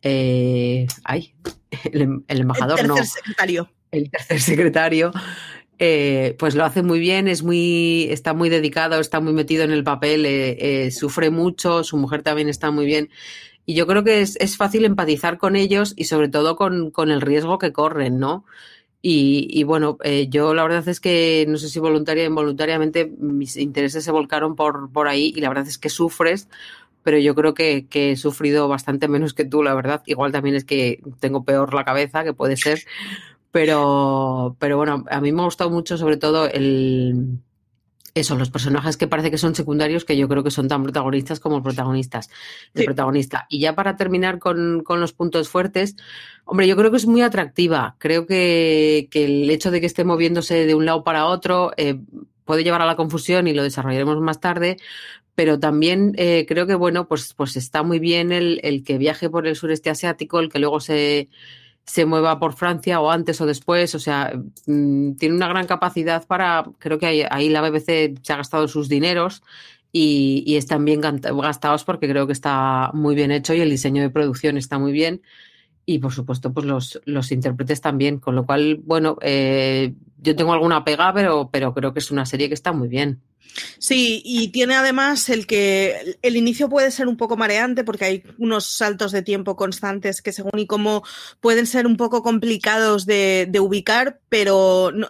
eh, 0.03 0.87
ay, 1.03 1.35
el, 1.93 2.23
el 2.27 2.41
embajador, 2.41 2.81
el 2.81 2.87
tercer 2.87 3.05
no. 3.05 3.05
secretario 3.05 3.71
el 3.91 4.11
tercer 4.11 4.41
secretario, 4.41 5.13
eh, 5.79 6.37
pues 6.39 6.55
lo 6.55 6.65
hace 6.65 6.83
muy 6.83 6.99
bien, 6.99 7.29
es 7.29 7.43
muy, 7.43 8.09
está 8.11 8.35
muy 8.35 8.49
dedicado, 8.49 9.01
está 9.01 9.21
muy 9.21 9.33
metido 9.33 9.65
en 9.65 9.71
el 9.71 9.85
papel, 9.85 10.27
eh, 10.27 10.87
eh, 10.87 10.91
sufre 10.91 11.31
mucho, 11.31 11.85
su 11.85 11.97
mujer 11.97 12.23
también 12.23 12.49
está 12.49 12.71
muy 12.71 12.87
bien. 12.87 13.11
Y 13.65 13.75
yo 13.75 13.87
creo 13.87 14.03
que 14.03 14.23
es, 14.23 14.37
es 14.37 14.57
fácil 14.57 14.85
empatizar 14.87 15.37
con 15.39 15.55
ellos 15.55 15.93
y 15.97 16.05
sobre 16.05 16.29
todo 16.29 16.57
con, 16.57 16.91
con 16.91 17.11
el 17.11 17.21
riesgo 17.21 17.59
que 17.59 17.73
corren, 17.73 18.19
¿no? 18.19 18.45
Y, 19.03 19.47
y 19.51 19.63
bueno, 19.63 19.99
eh, 20.03 20.27
yo 20.29 20.55
la 20.55 20.65
verdad 20.65 20.89
es 20.89 21.01
que 21.01 21.47
no 21.49 21.57
sé 21.59 21.69
si 21.69 21.79
voluntaria 21.79 22.25
o 22.25 22.27
involuntariamente 22.27 23.07
mis 23.19 23.57
intereses 23.57 24.03
se 24.05 24.11
volcaron 24.11 24.57
por, 24.57 24.91
por 24.91 25.07
ahí 25.07 25.33
y 25.37 25.41
la 25.41 25.49
verdad 25.49 25.69
es 25.69 25.79
que 25.79 25.89
sufres, 25.89 26.49
pero 27.03 27.19
yo 27.19 27.35
creo 27.35 27.55
que, 27.55 27.87
que, 27.87 28.13
he 28.13 28.17
sufrido 28.17 28.69
bastante 28.69 29.09
menos 29.09 29.35
que 29.35 29.45
tú, 29.45 29.63
la 29.63 29.75
verdad. 29.75 30.03
Igual 30.07 30.33
también 30.33 30.57
es 30.57 30.65
que 30.65 31.01
tengo 31.21 31.45
peor 31.45 31.75
la 31.75 31.85
cabeza, 31.85 32.25
que 32.25 32.35
puede 32.35 32.57
ser, 32.57 32.81
pero, 33.51 34.57
pero 34.59 34.77
bueno, 34.77 35.05
a 35.11 35.21
mí 35.21 35.33
me 35.33 35.43
ha 35.43 35.47
gustado 35.47 35.71
mucho 35.71 35.97
sobre 35.97 36.17
todo 36.17 36.47
el, 36.47 37.41
eso, 38.15 38.37
los 38.37 38.51
personajes 38.51 38.97
que 38.97 39.07
parece 39.07 39.31
que 39.31 39.39
son 39.39 39.55
secundarios, 39.55 40.05
que 40.05 40.17
yo 40.17 40.29
creo 40.29 40.45
que 40.45 40.51
son 40.51 40.69
tan 40.69 40.83
protagonistas 40.83 41.41
como 41.41 41.63
protagonistas, 41.63 42.29
el 42.75 42.81
sí. 42.81 42.85
protagonista. 42.85 43.47
Y 43.49 43.61
ya 43.61 43.75
para 43.75 43.97
terminar 43.97 44.39
con, 44.39 44.83
con, 44.83 45.01
los 45.01 45.13
puntos 45.13 45.49
fuertes, 45.49 45.97
hombre, 46.45 46.67
yo 46.67 46.77
creo 46.77 46.91
que 46.91 46.97
es 46.97 47.07
muy 47.07 47.23
atractiva. 47.23 47.97
Creo 47.99 48.27
que, 48.27 49.09
que 49.11 49.25
el 49.25 49.51
hecho 49.51 49.71
de 49.71 49.81
que 49.81 49.87
esté 49.87 50.05
moviéndose 50.05 50.67
de 50.67 50.75
un 50.75 50.85
lado 50.85 51.05
para 51.05 51.27
otro 51.27 51.73
eh, 51.77 52.01
puede 52.49 52.65
llevar 52.65 52.81
a 52.81 52.87
la 52.87 52.97
confusión 52.97 53.47
y 53.47 53.53
lo 53.53 53.63
desarrollaremos 53.63 54.19
más 54.23 54.41
tarde. 54.41 54.79
Pero 55.35 55.61
también 55.61 56.15
eh, 56.17 56.47
creo 56.49 56.67
que, 56.67 56.75
bueno, 56.75 57.07
pues, 57.07 57.35
pues 57.35 57.57
está 57.57 57.83
muy 57.83 57.99
bien 57.99 58.33
el, 58.33 58.59
el 58.65 58.83
que 58.85 58.97
viaje 58.97 59.29
por 59.29 59.47
el 59.47 59.55
sureste 59.55 59.91
asiático, 59.91 60.41
el 60.41 60.49
que 60.49 60.59
luego 60.59 60.81
se, 60.81 61.29
se 61.85 62.07
mueva 62.07 62.41
por 62.41 62.55
Francia 62.55 63.01
o 63.01 63.11
antes 63.11 63.39
o 63.43 63.47
después, 63.47 63.95
o 63.95 63.99
sea, 63.99 64.33
mmm, 64.67 65.13
tiene 65.17 65.37
una 65.37 65.49
gran 65.49 65.67
capacidad 65.67 66.27
para, 66.27 66.65
creo 66.79 66.99
que 66.99 67.07
ahí, 67.07 67.23
ahí, 67.31 67.51
la 67.51 67.61
BBC 67.61 68.19
se 68.23 68.33
ha 68.33 68.37
gastado 68.39 68.67
sus 68.67 68.89
dineros 68.89 69.43
y, 69.93 70.43
y, 70.47 70.57
están 70.57 70.85
bien 70.87 71.03
gastados 71.03 71.85
porque 71.85 72.09
creo 72.09 72.27
que 72.27 72.33
está 72.33 72.91
muy 72.95 73.15
bien 73.15 73.31
hecho 73.31 73.55
y 73.55 73.61
el 73.61 73.71
diseño 73.71 74.03
de 74.03 74.11
producción 74.11 74.57
está 74.57 74.79
muy 74.79 74.93
bien 74.93 75.21
y 75.87 75.99
por 75.99 76.13
supuesto 76.13 76.53
pues 76.53 76.67
los, 76.67 77.01
los 77.05 77.33
intérpretes 77.33 77.81
también, 77.81 78.19
con 78.19 78.35
lo 78.35 78.45
cual, 78.45 78.81
bueno, 78.85 79.17
eh, 79.23 79.95
yo 80.21 80.37
tengo 80.37 80.53
alguna 80.53 80.85
pega, 80.85 81.13
pero, 81.13 81.51
pero 81.53 81.75
creo 81.75 81.93
que 81.93 82.01
es 82.01 82.11
una 82.11 82.27
serie 82.27 82.49
que 82.49 82.55
está 82.55 82.73
muy 82.73 82.89
bien. 82.89 83.21
Sí, 83.79 84.23
y 84.25 84.49
tiene 84.49 84.77
además 84.77 85.29
el 85.29 85.47
que 85.47 86.17
el 86.23 86.37
inicio 86.37 86.69
puede 86.69 86.91
ser 86.91 87.09
un 87.09 87.17
poco 87.17 87.37
mareante 87.37 87.83
porque 87.85 88.05
hay 88.05 88.23
unos 88.39 88.67
saltos 88.67 89.11
de 89.13 89.23
tiempo 89.23 89.57
constantes 89.57 90.23
que 90.23 90.33
según 90.33 90.59
y 90.59 90.67
cómo 90.67 91.03
pueden 91.41 91.67
ser 91.67 91.87
un 91.87 91.97
poco 91.97 92.23
complicados 92.23 93.07
de, 93.07 93.47
de 93.49 93.61
ubicar, 93.61 94.21
pero 94.29 94.93
no, 94.93 95.09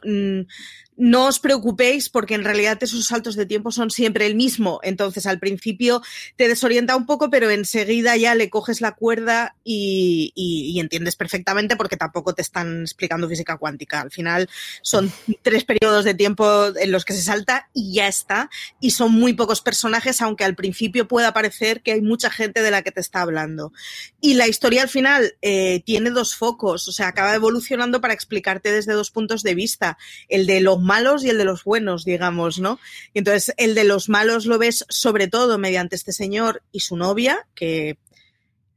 no 0.98 1.26
os 1.26 1.38
preocupéis 1.38 2.08
porque 2.08 2.34
en 2.34 2.42
realidad 2.42 2.76
esos 2.80 3.06
saltos 3.06 3.36
de 3.36 3.46
tiempo 3.46 3.70
son 3.70 3.90
siempre 3.90 4.26
el 4.26 4.34
mismo. 4.34 4.80
Entonces 4.82 5.26
al 5.26 5.38
principio 5.38 6.02
te 6.36 6.48
desorienta 6.48 6.96
un 6.96 7.06
poco, 7.06 7.30
pero 7.30 7.50
enseguida 7.50 8.16
ya 8.16 8.34
le 8.34 8.50
coges 8.50 8.80
la 8.80 8.92
cuerda 8.92 9.54
y, 9.62 10.32
y, 10.34 10.72
y, 10.72 10.80
entiendes 10.80 11.14
perfectamente 11.14 11.76
porque 11.76 11.96
tampoco 11.96 12.34
te 12.34 12.42
están 12.42 12.82
explicando 12.82 13.28
física 13.28 13.56
cuántica. 13.58 14.00
Al 14.00 14.10
final 14.10 14.50
son 14.82 15.12
tres 15.42 15.64
periodos 15.64 16.04
de 16.04 16.14
tiempo 16.14 16.66
en 16.76 16.90
los 16.90 17.04
que 17.04 17.12
se 17.12 17.22
salta 17.22 17.70
y 17.72 17.94
ya 17.94 18.08
está. 18.08 18.50
Y 18.80 18.90
son 18.90 19.12
muy 19.12 19.34
pocos 19.34 19.60
personajes, 19.60 20.20
aunque 20.20 20.44
al 20.44 20.56
principio 20.56 21.06
pueda 21.06 21.32
parecer 21.32 21.80
que 21.82 21.92
hay 21.92 22.00
mucha 22.00 22.28
gente 22.28 22.60
de 22.60 22.72
la 22.72 22.82
que 22.82 22.90
te 22.90 23.00
está 23.00 23.20
hablando. 23.20 23.72
Y 24.20 24.34
la 24.34 24.48
historia 24.48 24.82
al 24.82 24.88
final 24.88 25.36
eh, 25.42 25.80
tiene 25.86 26.10
dos 26.10 26.34
focos, 26.34 26.88
o 26.88 26.92
sea, 26.92 27.06
acaba 27.06 27.36
evolucionando 27.36 28.00
para 28.00 28.14
explicarte 28.14 28.72
desde 28.72 28.94
dos 28.94 29.12
puntos 29.12 29.44
de 29.44 29.54
vista. 29.54 29.96
El 30.28 30.46
de 30.46 30.60
los 30.60 30.87
malos 30.88 31.22
y 31.22 31.28
el 31.28 31.38
de 31.38 31.44
los 31.44 31.62
buenos, 31.62 32.04
digamos, 32.04 32.58
¿no? 32.58 32.80
Y 33.14 33.20
entonces 33.20 33.54
el 33.58 33.76
de 33.76 33.84
los 33.84 34.08
malos 34.08 34.46
lo 34.46 34.58
ves 34.58 34.84
sobre 34.88 35.28
todo 35.28 35.58
mediante 35.58 35.94
este 35.94 36.12
señor 36.12 36.62
y 36.72 36.80
su 36.80 36.96
novia, 36.96 37.46
que 37.54 37.98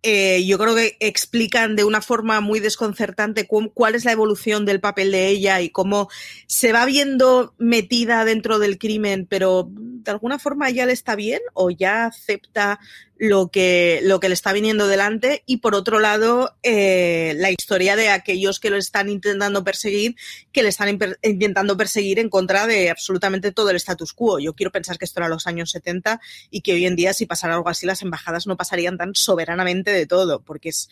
eh, 0.04 0.44
yo 0.46 0.58
creo 0.58 0.76
que 0.76 0.98
explican 1.00 1.76
de 1.76 1.84
una 1.84 2.02
forma 2.02 2.42
muy 2.42 2.60
desconcertante 2.60 3.48
cuál 3.48 3.96
es 3.96 4.04
la 4.04 4.12
evolución 4.12 4.66
del 4.66 4.80
papel 4.80 5.12
de 5.12 5.28
ella 5.28 5.62
y 5.62 5.70
cómo 5.70 6.10
se 6.48 6.74
va 6.74 6.86
viendo 6.86 7.54
metida 7.60 8.26
dentro 8.26 8.58
del 8.58 8.80
crimen, 8.80 9.28
pero 9.30 9.70
de 10.04 10.12
alguna 10.12 10.40
forma 10.40 10.70
ya 10.70 10.86
le 10.86 10.94
está 10.94 11.16
bien 11.16 11.42
o 11.54 11.70
ya 11.70 12.06
acepta 12.06 12.80
lo 13.18 13.50
que, 13.50 14.00
lo 14.04 14.20
que 14.20 14.30
le 14.30 14.34
está 14.34 14.52
viniendo 14.52 14.88
delante 14.88 15.44
y 15.46 15.58
por 15.58 15.76
otro 15.76 16.00
lado 16.00 16.56
eh, 16.64 17.36
la 17.38 17.52
historia 17.52 17.96
de 17.96 18.10
aquellos 18.10 18.60
que 18.60 18.72
lo 18.72 18.78
están 18.78 19.10
intentando 19.10 19.64
perseguir, 19.64 20.16
que 20.52 20.64
le 20.64 20.70
están 20.70 21.00
intentando 21.22 21.78
perseguir 21.78 22.18
en 22.18 22.30
contra 22.30 22.66
de 22.66 22.90
absolutamente 22.90 23.52
todo 23.52 23.70
el 23.70 23.76
status 23.76 24.14
quo. 24.14 24.40
Yo 24.40 24.54
quiero 24.54 24.72
pensar 24.72 24.98
que 24.98 25.06
esto 25.06 25.20
era 25.20 25.30
los 25.30 25.46
años 25.46 25.70
70 25.72 26.20
y 26.50 26.62
que 26.62 26.74
hoy 26.74 26.86
en 26.86 26.96
día 26.96 27.14
si 27.14 27.28
pasara 27.28 27.54
algo 27.54 27.70
así 27.70 27.86
las 27.86 28.02
embajadas 28.02 28.48
no 28.48 28.58
pasarían 28.58 28.98
tan 28.98 29.14
soberanamente 29.14 29.92
de 29.92 30.08
todo, 30.08 30.42
porque 30.42 30.70
es 30.70 30.90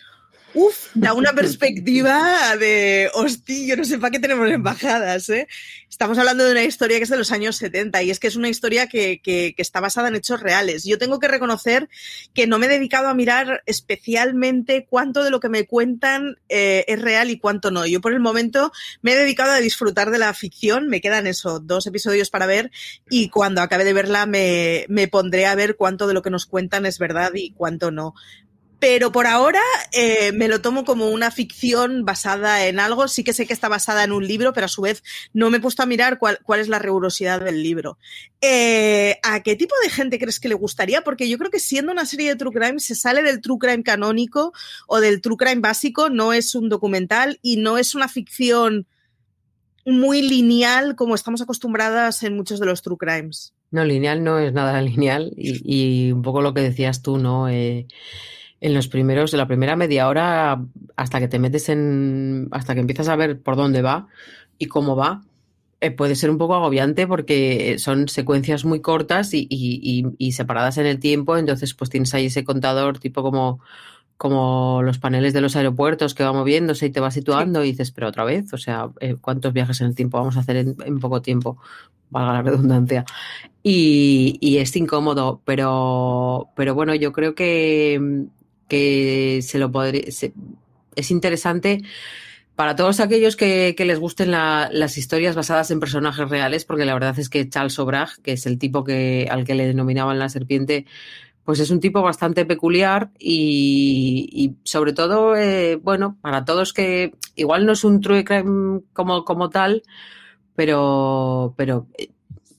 Uf, 0.53 0.87
da 0.95 1.13
una 1.13 1.33
perspectiva 1.33 2.55
de, 2.57 3.11
hostia, 3.13 3.67
yo 3.67 3.77
no 3.77 3.83
sé 3.83 3.99
para 3.99 4.09
qué 4.09 4.19
tenemos 4.19 4.49
embajadas, 4.49 5.29
¿eh? 5.29 5.47
Estamos 5.87 6.17
hablando 6.17 6.43
de 6.43 6.51
una 6.51 6.63
historia 6.63 6.97
que 6.97 7.03
es 7.03 7.09
de 7.09 7.17
los 7.17 7.31
años 7.31 7.57
70 7.57 8.01
y 8.01 8.09
es 8.09 8.19
que 8.19 8.27
es 8.27 8.35
una 8.35 8.49
historia 8.49 8.87
que, 8.87 9.21
está 9.57 9.79
basada 9.79 10.07
en 10.07 10.15
hechos 10.15 10.39
reales. 10.39 10.85
Yo 10.85 10.97
tengo 10.97 11.19
que 11.19 11.27
reconocer 11.27 11.87
que 12.33 12.47
no 12.47 12.57
me 12.57 12.65
he 12.65 12.69
dedicado 12.69 13.09
a 13.09 13.13
mirar 13.13 13.61
especialmente 13.67 14.87
cuánto 14.89 15.23
de 15.23 15.29
lo 15.29 15.39
que 15.39 15.49
me 15.49 15.67
cuentan 15.67 16.37
eh, 16.47 16.85
es 16.87 17.01
real 17.01 17.29
y 17.29 17.37
cuánto 17.37 17.69
no. 17.69 17.85
Yo 17.85 18.01
por 18.01 18.13
el 18.13 18.19
momento 18.19 18.71
me 19.01 19.13
he 19.13 19.15
dedicado 19.15 19.51
a 19.51 19.59
disfrutar 19.59 20.09
de 20.09 20.19
la 20.19 20.33
ficción, 20.33 20.87
me 20.87 21.01
quedan 21.01 21.27
eso, 21.27 21.59
dos 21.59 21.85
episodios 21.85 22.29
para 22.29 22.47
ver 22.47 22.71
y 23.09 23.29
cuando 23.29 23.61
acabe 23.61 23.83
de 23.83 23.93
verla 23.93 24.25
me 24.25 25.07
pondré 25.11 25.45
a 25.45 25.55
ver 25.55 25.75
cuánto 25.75 26.07
de 26.07 26.13
lo 26.13 26.21
que 26.21 26.29
nos 26.31 26.45
cuentan 26.45 26.85
es 26.85 26.97
verdad 26.97 27.31
y 27.35 27.51
cuánto 27.51 27.91
no 27.91 28.15
pero 28.79 29.11
por 29.11 29.27
ahora 29.27 29.61
eh, 29.91 30.31
me 30.31 30.47
lo 30.47 30.61
tomo 30.61 30.85
como 30.85 31.09
una 31.09 31.31
ficción 31.31 32.05
basada 32.05 32.65
en 32.65 32.79
algo. 32.79 33.07
Sí 33.07 33.23
que 33.23 33.33
sé 33.33 33.45
que 33.45 33.53
está 33.53 33.67
basada 33.67 34.03
en 34.05 34.13
un 34.13 34.25
libro, 34.25 34.53
pero 34.53 34.65
a 34.65 34.69
su 34.69 34.81
vez 34.81 35.03
no 35.33 35.49
me 35.49 35.57
he 35.57 35.61
puesto 35.61 35.83
a 35.83 35.85
mirar 35.85 36.17
cuál, 36.17 36.39
es 36.59 36.69
la 36.69 36.79
rigurosidad 36.79 37.41
del 37.41 37.61
libro. 37.61 37.97
Eh, 38.41 39.17
¿A 39.21 39.43
qué 39.43 39.55
tipo 39.55 39.75
de 39.83 39.89
gente 39.89 40.17
crees 40.17 40.39
que 40.39 40.47
le 40.47 40.55
gustaría? 40.55 41.01
Porque 41.01 41.27
yo 41.27 41.37
creo 41.37 41.51
que 41.51 41.59
siendo 41.59 41.91
una 41.91 42.05
serie 42.05 42.29
de 42.29 42.35
True 42.37 42.53
Crime 42.53 42.79
se 42.79 42.95
sale 42.95 43.21
del 43.21 43.41
True 43.41 43.59
Crime 43.59 43.83
canónico 43.83 44.53
o 44.87 45.01
del 45.01 45.21
True 45.21 45.37
Crime 45.37 45.61
básico, 45.61 46.09
no 46.09 46.31
es 46.31 46.55
un 46.55 46.69
documental 46.69 47.39
y 47.41 47.57
no 47.57 47.77
es 47.77 47.95
una 47.95 48.07
ficción 48.07 48.87
muy 49.85 50.21
lineal 50.21 50.95
como 50.95 51.15
estamos 51.15 51.41
acostumbradas 51.41 52.23
en 52.23 52.35
muchos 52.35 52.59
de 52.59 52.65
los 52.65 52.81
True 52.81 52.97
Crimes. 52.97 53.53
No, 53.71 53.83
lineal 53.83 54.23
no 54.23 54.39
es 54.39 54.53
nada 54.53 54.81
lineal 54.81 55.33
y, 55.35 56.07
y 56.07 56.11
un 56.13 56.21
poco 56.21 56.41
lo 56.41 56.53
que 56.53 56.61
decías 56.61 57.01
tú, 57.01 57.17
¿no? 57.17 57.49
Eh 57.49 57.85
en 58.61 58.73
los 58.73 58.87
primeros, 58.87 59.33
en 59.33 59.39
la 59.39 59.47
primera 59.47 59.75
media 59.75 60.07
hora, 60.07 60.61
hasta 60.95 61.19
que 61.19 61.27
te 61.27 61.39
metes 61.39 61.69
en, 61.69 62.47
hasta 62.51 62.73
que 62.73 62.81
empiezas 62.81 63.07
a 63.07 63.15
ver 63.15 63.41
por 63.41 63.55
dónde 63.55 63.81
va 63.81 64.07
y 64.57 64.67
cómo 64.67 64.95
va, 64.95 65.23
eh, 65.81 65.91
puede 65.91 66.15
ser 66.15 66.29
un 66.29 66.37
poco 66.37 66.55
agobiante 66.55 67.07
porque 67.07 67.77
son 67.79 68.09
secuencias 68.09 68.65
muy 68.65 68.81
cortas 68.81 69.33
y, 69.33 69.47
y, 69.49 69.79
y, 69.81 70.05
y, 70.17 70.33
separadas 70.33 70.77
en 70.77 70.85
el 70.85 70.99
tiempo, 70.99 71.37
entonces 71.37 71.73
pues 71.73 71.89
tienes 71.89 72.13
ahí 72.13 72.25
ese 72.25 72.43
contador 72.43 72.99
tipo 72.99 73.23
como, 73.23 73.61
como 74.17 74.81
los 74.83 74.99
paneles 74.99 75.31
de 75.31 75.39
los 75.39 75.55
aeropuertos 75.55 76.13
que 76.13 76.25
va 76.25 76.33
moviéndose 76.33 76.87
y 76.87 76.89
te 76.89 76.99
va 76.99 77.11
situando 77.11 77.61
sí. 77.61 77.69
y 77.69 77.71
dices, 77.71 77.91
pero 77.91 78.09
otra 78.09 78.25
vez, 78.25 78.51
o 78.51 78.57
sea, 78.57 78.89
eh, 78.99 79.15
¿cuántos 79.21 79.53
viajes 79.53 79.79
en 79.79 79.87
el 79.87 79.95
tiempo 79.95 80.17
vamos 80.17 80.35
a 80.35 80.41
hacer 80.41 80.57
en, 80.57 80.75
en 80.85 80.99
poco 80.99 81.21
tiempo? 81.21 81.57
Valga 82.09 82.33
la 82.33 82.41
redundancia. 82.41 83.05
Y, 83.63 84.37
y 84.41 84.57
es 84.57 84.75
incómodo, 84.75 85.41
pero, 85.45 86.49
pero 86.57 86.75
bueno, 86.75 86.93
yo 86.95 87.13
creo 87.13 87.35
que 87.35 88.27
que 88.69 89.41
se 89.41 89.59
lo 89.59 89.69
podría. 89.69 90.09
Se, 90.11 90.33
es 90.95 91.11
interesante 91.11 91.81
para 92.55 92.75
todos 92.75 92.99
aquellos 92.99 93.37
que, 93.37 93.73
que 93.77 93.85
les 93.85 93.99
gusten 93.99 94.31
la, 94.31 94.69
las 94.71 94.97
historias 94.97 95.35
basadas 95.35 95.71
en 95.71 95.79
personajes 95.79 96.29
reales, 96.29 96.65
porque 96.65 96.85
la 96.85 96.93
verdad 96.93 97.17
es 97.17 97.29
que 97.29 97.47
Charles 97.47 97.79
O'Brag, 97.79 98.21
que 98.21 98.33
es 98.33 98.45
el 98.45 98.59
tipo 98.59 98.83
que, 98.83 99.27
al 99.31 99.45
que 99.45 99.55
le 99.55 99.65
denominaban 99.65 100.19
la 100.19 100.27
serpiente, 100.27 100.85
pues 101.45 101.61
es 101.61 101.71
un 101.71 101.79
tipo 101.79 102.01
bastante 102.01 102.45
peculiar 102.45 103.11
y, 103.17 104.55
sobre 104.65 104.93
todo, 104.93 105.35
eh, 105.35 105.77
bueno, 105.77 106.17
para 106.21 106.45
todos 106.45 106.73
que 106.73 107.13
igual 107.35 107.65
no 107.65 107.71
es 107.71 107.83
un 107.83 108.01
true 108.01 108.23
crime 108.23 108.81
como, 108.93 109.23
como 109.23 109.49
tal, 109.49 109.81
pero, 110.55 111.53
pero 111.57 111.87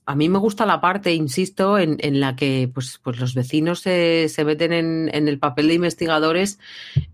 a 0.06 0.14
mí 0.16 0.28
me 0.28 0.38
gusta 0.38 0.66
la 0.66 0.80
parte, 0.80 1.14
insisto, 1.14 1.78
en, 1.78 2.20
la 2.20 2.34
que 2.34 2.70
pues, 2.72 3.00
pues 3.02 3.20
los 3.20 3.34
vecinos 3.34 3.80
se, 3.80 4.28
se 4.28 4.44
meten 4.44 4.72
en, 4.72 5.10
en, 5.12 5.28
el 5.28 5.38
papel 5.38 5.68
de 5.68 5.74
investigadores 5.74 6.58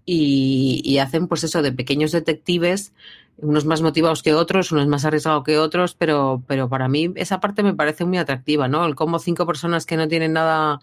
y, 0.05 0.81
y, 0.85 0.99
hacen 0.99 1.29
pues 1.29 1.45
eso 1.45 1.63
de 1.63 1.73
pequeños 1.73 2.13
detectives, 2.13 2.95
unos 3.39 3.67
más 3.67 3.83
motivados 3.83 4.23
que 4.23 4.35
otros, 4.35 4.73
unos 4.73 4.87
más 4.87 5.05
arriesgados 5.05 5.45
que 5.45 5.59
otros, 5.59 5.95
pero, 5.95 6.43
pero 6.47 6.69
para 6.69 6.89
mí 6.89 7.13
esa 7.17 7.41
parte 7.41 7.63
me 7.63 7.75
parece 7.75 8.05
muy 8.05 8.19
atractiva, 8.19 8.67
¿no? 8.69 8.87
El 8.87 8.95
cómo 8.95 9.19
cinco 9.19 9.47
personas 9.47 9.85
que 9.85 9.97
no 9.97 10.09
tienen 10.09 10.33
nada 10.33 10.81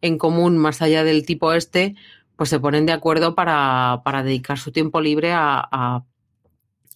en 0.00 0.16
común 0.16 0.56
más 0.56 0.80
allá 0.80 1.04
del 1.04 1.26
tipo 1.26 1.52
este, 1.52 1.94
pues 2.36 2.48
se 2.48 2.60
ponen 2.60 2.86
de 2.86 2.92
acuerdo 2.92 3.34
para, 3.34 4.00
para 4.02 4.22
dedicar 4.22 4.58
su 4.58 4.72
tiempo 4.72 5.00
libre 5.00 5.32
a, 5.32 5.60
a, 5.70 6.04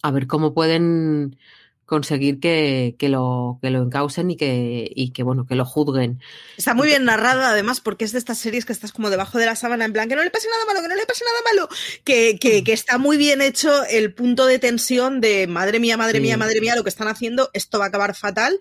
a 0.01 0.11
ver 0.11 0.25
cómo 0.25 0.53
pueden 0.53 1.37
conseguir 1.85 2.39
que, 2.39 2.95
que, 2.97 3.09
lo, 3.09 3.59
que 3.61 3.69
lo 3.69 3.83
encausen 3.83 4.31
y 4.31 4.37
que, 4.37 4.91
y 4.93 5.11
que, 5.11 5.23
bueno, 5.23 5.45
que 5.45 5.55
lo 5.55 5.65
juzguen. 5.65 6.19
Está 6.57 6.73
muy 6.73 6.87
bien 6.87 7.05
narrada, 7.05 7.51
además, 7.51 7.79
porque 7.79 8.05
es 8.05 8.11
de 8.11 8.19
estas 8.19 8.37
series 8.39 8.65
que 8.65 8.73
estás 8.73 8.91
como 8.91 9.09
debajo 9.09 9.37
de 9.37 9.45
la 9.45 9.55
sábana, 9.55 9.85
en 9.85 9.93
plan, 9.93 10.09
que 10.09 10.15
no 10.15 10.23
le 10.23 10.31
pase 10.31 10.47
nada 10.49 10.65
malo, 10.65 10.81
que 10.81 10.87
no 10.87 10.95
le 10.95 11.05
pase 11.05 11.23
nada 11.23 11.39
malo, 11.53 11.69
que, 12.03 12.37
que, 12.39 12.63
que 12.63 12.73
está 12.73 12.97
muy 12.97 13.17
bien 13.17 13.41
hecho 13.41 13.85
el 13.85 14.13
punto 14.13 14.45
de 14.45 14.59
tensión 14.59 15.21
de, 15.21 15.47
madre 15.47 15.79
mía, 15.79 15.97
madre 15.97 16.19
mía, 16.19 16.37
madre 16.37 16.59
mía, 16.61 16.75
lo 16.75 16.83
que 16.83 16.89
están 16.89 17.07
haciendo, 17.07 17.49
esto 17.53 17.79
va 17.79 17.85
a 17.85 17.87
acabar 17.89 18.15
fatal, 18.15 18.59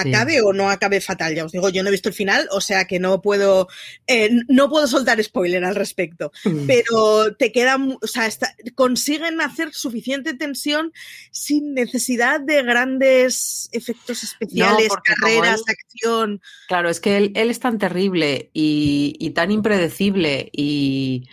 acabe 0.00 0.34
sí. 0.34 0.40
o 0.44 0.52
no 0.52 0.70
acabe 0.70 1.00
fatal. 1.00 1.34
Ya 1.34 1.44
os 1.44 1.52
digo, 1.52 1.68
yo 1.68 1.82
no 1.82 1.88
he 1.88 1.92
visto 1.92 2.08
el 2.08 2.14
final, 2.14 2.48
o 2.50 2.60
sea 2.60 2.86
que 2.86 2.98
no 2.98 3.20
puedo, 3.20 3.68
eh, 4.06 4.30
no 4.48 4.68
puedo 4.68 4.86
soltar 4.86 5.22
spoiler 5.22 5.64
al 5.64 5.74
respecto. 5.74 6.32
Mm. 6.44 6.66
Pero 6.66 7.34
te 7.36 7.52
queda, 7.52 7.78
o 8.00 8.06
sea, 8.06 8.26
está, 8.26 8.54
consiguen 8.74 9.40
hacer 9.40 9.72
suficiente 9.74 10.34
tensión 10.34 10.92
sin 11.30 11.74
necesidad 11.74 12.40
de 12.40 12.62
grandes 12.62 13.68
efectos 13.72 14.22
especiales, 14.22 14.88
no, 14.88 14.96
carreras, 15.02 15.62
él, 15.66 15.74
acción. 15.78 16.42
Claro, 16.68 16.88
es 16.88 17.00
que 17.00 17.16
él, 17.16 17.32
él 17.34 17.50
es 17.50 17.60
tan 17.60 17.78
terrible 17.78 18.50
y, 18.52 19.14
y 19.18 19.30
tan 19.30 19.50
impredecible 19.50 20.50
y 20.52 21.28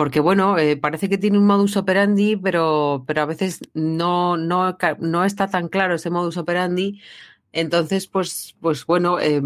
porque 0.00 0.20
bueno, 0.20 0.56
eh, 0.56 0.78
parece 0.78 1.10
que 1.10 1.18
tiene 1.18 1.36
un 1.36 1.46
modus 1.46 1.76
operandi, 1.76 2.34
pero, 2.34 3.04
pero 3.06 3.20
a 3.20 3.26
veces 3.26 3.60
no, 3.74 4.38
no, 4.38 4.78
no 4.98 5.24
está 5.26 5.50
tan 5.50 5.68
claro 5.68 5.96
ese 5.96 6.08
modus 6.08 6.38
operandi 6.38 7.02
entonces, 7.52 8.06
pues, 8.06 8.54
pues 8.60 8.86
bueno, 8.86 9.18
eh, 9.20 9.40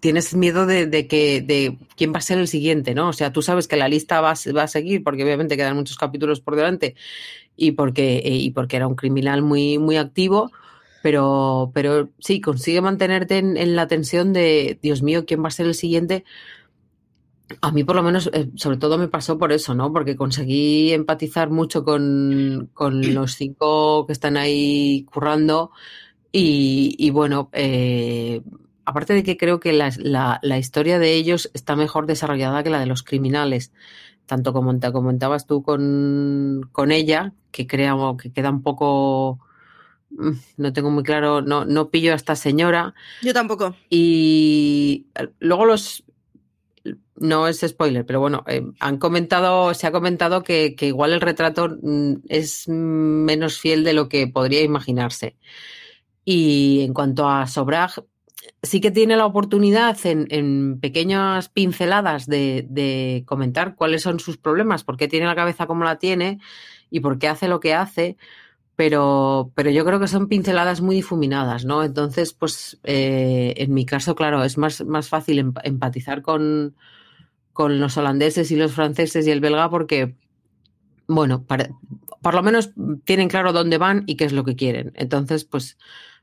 tienes 0.00 0.34
miedo 0.34 0.66
de, 0.66 1.06
que 1.06 1.42
de 1.42 1.78
quién 1.96 2.12
va 2.12 2.18
a 2.18 2.22
ser 2.22 2.38
el 2.38 2.48
siguiente, 2.48 2.94
¿no? 2.94 3.08
O 3.08 3.12
sea, 3.12 3.32
tú 3.32 3.42
sabes 3.42 3.68
que 3.68 3.76
la 3.76 3.88
lista 3.88 4.20
va, 4.20 4.30
a 4.32 4.66
seguir 4.66 5.04
porque 5.04 5.22
obviamente 5.22 5.56
quedan 5.56 5.76
muchos 5.76 5.98
capítulos 5.98 6.40
por 6.40 6.56
delante 6.56 6.96
y 7.56 7.72
porque, 7.72 8.18
eh, 8.18 8.36
y 8.36 8.50
porque 8.50 8.76
era 8.76 8.88
un 8.88 8.96
criminal 8.96 9.42
muy, 9.42 9.78
muy 9.78 9.96
activo. 9.96 10.50
Pero, 11.02 11.70
pero 11.72 12.10
sí, 12.18 12.42
consigue 12.42 12.82
mantenerte 12.82 13.38
en, 13.38 13.56
en, 13.56 13.74
la 13.74 13.86
tensión 13.88 14.34
de, 14.34 14.78
Dios 14.82 15.02
mío, 15.02 15.24
¿quién 15.24 15.42
va 15.42 15.48
a 15.48 15.50
ser 15.50 15.64
el 15.64 15.74
siguiente? 15.74 16.24
A 17.62 17.72
mí 17.72 17.84
por 17.84 17.96
lo 17.96 18.02
menos, 18.02 18.30
eh, 18.34 18.50
sobre 18.56 18.76
todo 18.76 18.98
me 18.98 19.08
pasó 19.08 19.38
por 19.38 19.50
eso, 19.52 19.74
¿no? 19.74 19.92
Porque 19.92 20.14
conseguí 20.14 20.92
empatizar 20.92 21.48
mucho 21.50 21.84
con, 21.84 22.70
con 22.74 23.14
los 23.14 23.34
cinco 23.34 24.06
que 24.06 24.12
están 24.12 24.36
ahí 24.36 25.06
currando. 25.10 25.72
Y, 26.32 26.94
y 26.98 27.10
bueno, 27.10 27.50
eh, 27.52 28.42
aparte 28.84 29.14
de 29.14 29.22
que 29.22 29.36
creo 29.36 29.60
que 29.60 29.72
la, 29.72 29.92
la, 29.98 30.38
la, 30.42 30.58
historia 30.58 30.98
de 30.98 31.14
ellos 31.14 31.50
está 31.54 31.76
mejor 31.76 32.06
desarrollada 32.06 32.62
que 32.62 32.70
la 32.70 32.80
de 32.80 32.86
los 32.86 33.02
criminales, 33.02 33.72
tanto 34.26 34.52
como 34.52 34.78
te 34.78 34.92
comentabas 34.92 35.46
tú 35.46 35.62
con, 35.62 36.68
con 36.72 36.92
ella, 36.92 37.32
que 37.50 37.66
creo 37.66 38.16
que 38.16 38.32
queda 38.32 38.50
un 38.50 38.62
poco 38.62 39.40
mm, 40.10 40.30
no 40.56 40.72
tengo 40.72 40.90
muy 40.90 41.02
claro, 41.02 41.42
no, 41.42 41.64
no 41.64 41.90
pillo 41.90 42.12
a 42.12 42.16
esta 42.16 42.36
señora. 42.36 42.94
Yo 43.22 43.34
tampoco. 43.34 43.74
Y 43.88 45.06
luego 45.40 45.64
los 45.64 46.04
no 47.16 47.48
es 47.48 47.60
spoiler, 47.60 48.06
pero 48.06 48.20
bueno, 48.20 48.44
eh, 48.46 48.64
han 48.80 48.98
comentado, 48.98 49.74
se 49.74 49.86
ha 49.86 49.92
comentado 49.92 50.42
que, 50.42 50.74
que, 50.74 50.86
igual 50.86 51.12
el 51.12 51.20
retrato 51.20 51.68
mm, 51.82 52.14
es 52.28 52.66
menos 52.68 53.58
fiel 53.58 53.84
de 53.84 53.92
lo 53.92 54.08
que 54.08 54.26
podría 54.26 54.62
imaginarse. 54.62 55.36
Y 56.24 56.82
en 56.82 56.94
cuanto 56.94 57.28
a 57.28 57.46
Sobrag, 57.46 58.04
sí 58.62 58.80
que 58.80 58.90
tiene 58.90 59.16
la 59.16 59.26
oportunidad 59.26 59.98
en, 60.04 60.26
en 60.30 60.80
pequeñas 60.80 61.48
pinceladas 61.48 62.26
de, 62.26 62.66
de, 62.68 63.24
comentar 63.26 63.74
cuáles 63.74 64.02
son 64.02 64.20
sus 64.20 64.36
problemas, 64.36 64.84
por 64.84 64.96
qué 64.96 65.08
tiene 65.08 65.26
la 65.26 65.34
cabeza 65.34 65.66
como 65.66 65.84
la 65.84 65.98
tiene 65.98 66.38
y 66.90 67.00
por 67.00 67.18
qué 67.18 67.28
hace 67.28 67.48
lo 67.48 67.60
que 67.60 67.74
hace, 67.74 68.16
pero, 68.80 69.52
pero 69.54 69.70
yo 69.70 69.84
creo 69.84 70.00
que 70.00 70.08
son 70.08 70.26
pinceladas 70.26 70.80
muy 70.80 70.96
difuminadas, 70.96 71.66
¿no? 71.66 71.84
Entonces, 71.84 72.32
pues 72.32 72.80
eh, 72.84 73.52
en 73.58 73.74
mi 73.74 73.84
caso, 73.84 74.14
claro, 74.14 74.42
es 74.42 74.56
más, 74.56 74.84
más 74.86 75.08
fácil 75.08 75.38
em, 75.38 75.52
empatizar 75.64 76.22
con, 76.22 76.74
con 77.52 77.78
los 77.78 77.96
holandeses 77.98 78.50
y 78.50 78.56
los 78.56 78.72
franceses 78.72 79.26
y 79.26 79.30
el 79.30 79.40
belga 79.40 79.68
porque, 79.68 80.14
bueno, 81.10 81.44
para, 81.44 81.70
por 82.22 82.34
lo 82.34 82.42
menos 82.42 82.70
tienen 83.04 83.28
claro 83.28 83.52
dónde 83.52 83.78
van 83.78 84.04
y 84.06 84.16
qué 84.16 84.24
es 84.24 84.32
lo 84.32 84.44
que 84.44 84.56
quieren. 84.56 84.92
Entonces, 84.96 85.44
pues 85.44 85.76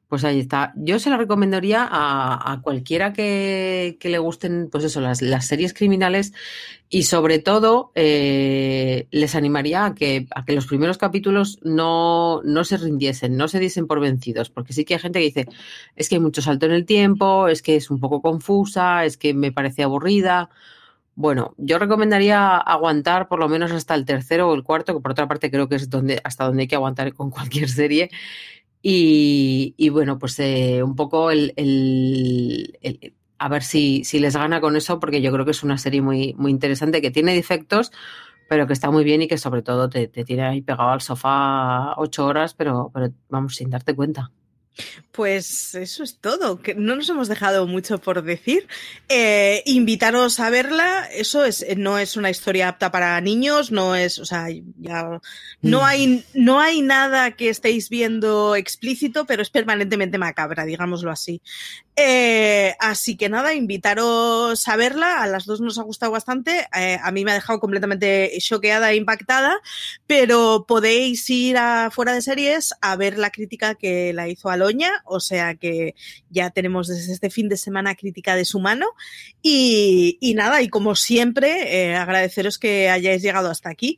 pues 0.07 0.23
ahí 0.23 0.39
está. 0.39 0.73
Yo 0.77 0.99
se 0.99 1.09
la 1.09 1.17
recomendaría 1.17 1.83
a, 1.83 2.53
a 2.53 2.61
cualquiera 2.61 3.11
que, 3.11 3.97
que, 3.99 4.09
le 4.09 4.19
gusten, 4.19 4.69
pues 4.71 4.85
eso, 4.85 5.01
las, 5.01 5.21
las 5.21 5.47
series 5.47 5.73
criminales 5.73 6.33
y 6.89 7.03
sobre 7.03 7.39
todo 7.39 7.91
eh, 7.93 9.07
les 9.11 9.35
animaría 9.35 9.85
a 9.85 9.95
que, 9.95 10.27
a 10.33 10.45
que 10.45 10.53
los 10.53 10.65
primeros 10.65 10.97
capítulos 10.97 11.59
no, 11.61 12.41
no 12.43 12.63
se 12.63 12.77
rindiesen, 12.77 13.35
no 13.35 13.49
se 13.49 13.59
diesen 13.59 13.85
por 13.85 13.99
vencidos, 13.99 14.49
porque 14.49 14.71
sí 14.71 14.85
que 14.85 14.93
hay 14.93 15.01
gente 15.01 15.19
que 15.19 15.25
dice, 15.25 15.47
es 15.97 16.07
que 16.07 16.15
hay 16.15 16.21
mucho 16.21 16.41
salto 16.41 16.65
en 16.65 16.71
el 16.71 16.85
tiempo, 16.85 17.49
es 17.49 17.61
que 17.61 17.75
es 17.75 17.91
un 17.91 17.99
poco 17.99 18.21
confusa, 18.21 19.03
es 19.03 19.17
que 19.17 19.33
me 19.33 19.51
parece 19.51 19.83
aburrida. 19.83 20.49
Bueno, 21.17 21.55
yo 21.57 21.79
recomendaría 21.79 22.57
aguantar 22.57 23.27
por 23.27 23.39
lo 23.39 23.49
menos 23.49 23.71
hasta 23.71 23.95
el 23.95 24.05
tercero 24.05 24.49
o 24.49 24.53
el 24.53 24.61
cuarto, 24.63 24.93
que 24.93 25.01
por 25.01 25.13
otra 25.13 25.27
parte 25.27 25.49
creo 25.49 25.67
que 25.67 25.73
es 25.75 25.89
donde, 25.89 26.21
hasta 26.23 26.45
donde 26.45 26.61
hay 26.61 26.67
que 26.67 26.75
aguantar 26.75 27.11
con 27.13 27.31
cualquier 27.31 27.69
serie. 27.69 28.11
Y, 28.83 29.73
y 29.77 29.89
bueno, 29.89 30.19
pues 30.19 30.39
eh, 30.39 30.83
un 30.83 30.95
poco 30.95 31.31
el, 31.31 31.53
el, 31.55 33.15
a 33.39 33.49
ver 33.49 33.63
si, 33.63 34.03
si 34.03 34.19
les 34.19 34.35
gana 34.35 34.61
con 34.61 34.75
eso, 34.75 34.99
porque 34.99 35.19
yo 35.21 35.31
creo 35.31 35.43
que 35.43 35.51
es 35.51 35.63
una 35.63 35.79
serie 35.79 36.03
muy, 36.03 36.35
muy 36.37 36.51
interesante, 36.51 37.01
que 37.01 37.09
tiene 37.09 37.33
defectos, 37.33 37.91
pero 38.47 38.67
que 38.67 38.73
está 38.73 38.91
muy 38.91 39.03
bien 39.03 39.23
y 39.23 39.27
que 39.27 39.39
sobre 39.39 39.63
todo 39.63 39.89
te, 39.89 40.07
te 40.07 40.23
tiene 40.23 40.43
ahí 40.43 40.61
pegado 40.61 40.91
al 40.91 41.01
sofá 41.01 41.95
ocho 41.97 42.27
horas, 42.27 42.53
pero, 42.53 42.91
pero 42.93 43.11
vamos, 43.29 43.55
sin 43.55 43.71
darte 43.71 43.95
cuenta. 43.95 44.31
Pues 45.11 45.73
eso 45.73 46.03
es 46.03 46.19
todo, 46.19 46.61
que 46.61 46.75
no 46.75 46.95
nos 46.95 47.09
hemos 47.09 47.27
dejado 47.27 47.65
mucho 47.65 47.97
por 47.97 48.21
decir. 48.21 48.67
Eh, 49.09 49.63
invitaros 49.65 50.39
a 50.39 50.49
verla, 50.49 51.09
eso 51.11 51.43
es, 51.43 51.65
no 51.75 51.97
es 51.97 52.17
una 52.17 52.29
historia 52.29 52.69
apta 52.69 52.91
para 52.91 53.19
niños, 53.21 53.71
no 53.71 53.95
es, 53.95 54.19
o 54.19 54.25
sea, 54.25 54.47
ya, 54.79 55.19
no 55.61 55.85
hay, 55.85 56.23
no 56.33 56.59
hay 56.59 56.81
nada 56.81 57.31
que 57.31 57.49
estéis 57.49 57.89
viendo 57.89 58.55
explícito, 58.55 59.25
pero 59.25 59.41
es 59.41 59.49
permanentemente 59.49 60.17
macabra, 60.17 60.65
digámoslo 60.65 61.11
así. 61.11 61.41
Eh, 61.99 62.75
así 62.79 63.17
que 63.17 63.27
nada, 63.27 63.55
invitaros 63.55 64.67
a 64.67 64.75
verla, 64.75 65.23
a 65.23 65.27
las 65.27 65.45
dos 65.45 65.61
nos 65.61 65.79
ha 65.79 65.83
gustado 65.83 66.11
bastante, 66.11 66.67
eh, 66.77 66.99
a 67.01 67.11
mí 67.11 67.25
me 67.25 67.31
ha 67.31 67.33
dejado 67.33 67.59
completamente 67.59 68.31
choqueada 68.39 68.91
e 68.91 68.97
impactada, 68.97 69.59
pero 70.05 70.65
podéis 70.67 71.27
ir 71.31 71.57
a 71.57 71.89
fuera 71.89 72.13
de 72.13 72.21
series 72.21 72.75
a 72.81 72.95
ver 72.97 73.17
la 73.17 73.31
crítica 73.31 73.73
que 73.73 74.13
la 74.13 74.27
hizo 74.27 74.51
O 75.05 75.19
sea 75.19 75.55
que 75.55 75.95
ya 76.29 76.49
tenemos 76.49 76.87
desde 76.87 77.13
este 77.13 77.29
fin 77.29 77.49
de 77.49 77.57
semana 77.57 77.95
crítica 77.95 78.35
de 78.35 78.45
su 78.45 78.59
mano, 78.59 78.87
y, 79.41 80.17
y 80.21 80.33
nada, 80.33 80.61
y 80.61 80.69
como 80.69 80.95
siempre, 80.95 81.89
eh, 81.89 81.95
agradeceros 81.95 82.57
que 82.57 82.89
hayáis 82.89 83.21
llegado 83.21 83.49
hasta 83.49 83.69
aquí 83.69 83.97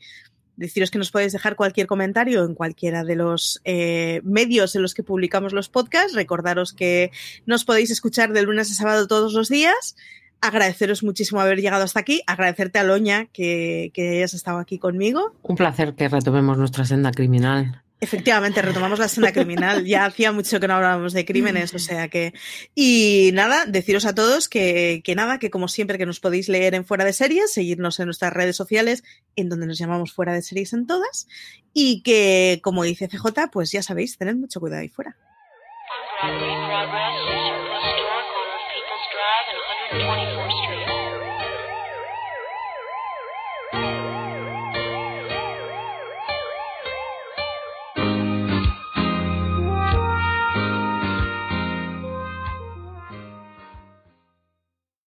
deciros 0.59 0.91
que 0.91 0.97
nos 0.97 1.09
podéis 1.09 1.31
dejar 1.31 1.55
cualquier 1.55 1.87
comentario 1.87 2.43
en 2.43 2.53
cualquiera 2.53 3.03
de 3.03 3.15
los 3.15 3.61
eh, 3.63 4.21
medios 4.23 4.75
en 4.75 4.81
los 4.81 4.93
que 4.93 5.03
publicamos 5.03 5.53
los 5.53 5.69
podcasts. 5.69 6.13
Recordaros 6.13 6.73
que 6.73 7.11
nos 7.45 7.63
podéis 7.63 7.89
escuchar 7.91 8.33
de 8.33 8.43
lunes 8.43 8.69
a 8.69 8.73
sábado 8.73 9.07
todos 9.07 9.33
los 9.33 9.47
días. 9.47 9.95
Agradeceros 10.41 11.01
muchísimo 11.01 11.39
haber 11.39 11.59
llegado 11.59 11.83
hasta 11.83 12.01
aquí. 12.01 12.21
Agradecerte 12.27 12.77
a 12.77 12.83
Loña 12.83 13.25
que, 13.27 13.91
que 13.93 14.17
hayas 14.17 14.33
estado 14.33 14.59
aquí 14.59 14.79
conmigo. 14.79 15.33
Un 15.43 15.55
placer 15.55 15.95
que 15.95 16.09
retomemos 16.09 16.57
nuestra 16.57 16.85
senda 16.85 17.11
criminal. 17.11 17.83
Efectivamente, 18.01 18.61
retomamos 18.61 18.97
la 18.97 19.05
escena 19.07 19.33
criminal. 19.33 19.85
Ya 19.85 20.05
hacía 20.05 20.31
mucho 20.31 20.59
que 20.59 20.67
no 20.67 20.75
hablábamos 20.75 21.11
de 21.11 21.25
crímenes, 21.25 21.73
o 21.73 21.79
sea 21.79 22.07
que. 22.07 22.33
Y 22.73 23.31
nada, 23.33 23.65
deciros 23.65 24.05
a 24.05 24.15
todos 24.15 24.47
que, 24.47 25.01
que, 25.03 25.15
nada, 25.15 25.37
que 25.37 25.49
como 25.49 25.67
siempre 25.67 25.97
que 25.97 26.05
nos 26.05 26.21
podéis 26.21 26.47
leer 26.47 26.75
en 26.75 26.85
Fuera 26.85 27.03
de 27.03 27.11
Series, 27.11 27.51
seguirnos 27.51 27.99
en 27.99 28.05
nuestras 28.05 28.31
redes 28.31 28.55
sociales, 28.55 29.03
en 29.35 29.49
donde 29.49 29.67
nos 29.67 29.77
llamamos 29.77 30.13
Fuera 30.13 30.33
de 30.33 30.41
Series 30.41 30.71
en 30.71 30.87
todas, 30.87 31.27
y 31.73 32.01
que, 32.01 32.61
como 32.63 32.83
dice 32.83 33.09
CJ, 33.09 33.49
pues 33.51 33.71
ya 33.71 33.83
sabéis, 33.83 34.17
tened 34.17 34.35
mucho 34.35 34.61
cuidado 34.61 34.81
ahí 34.81 34.89
fuera. 34.89 35.17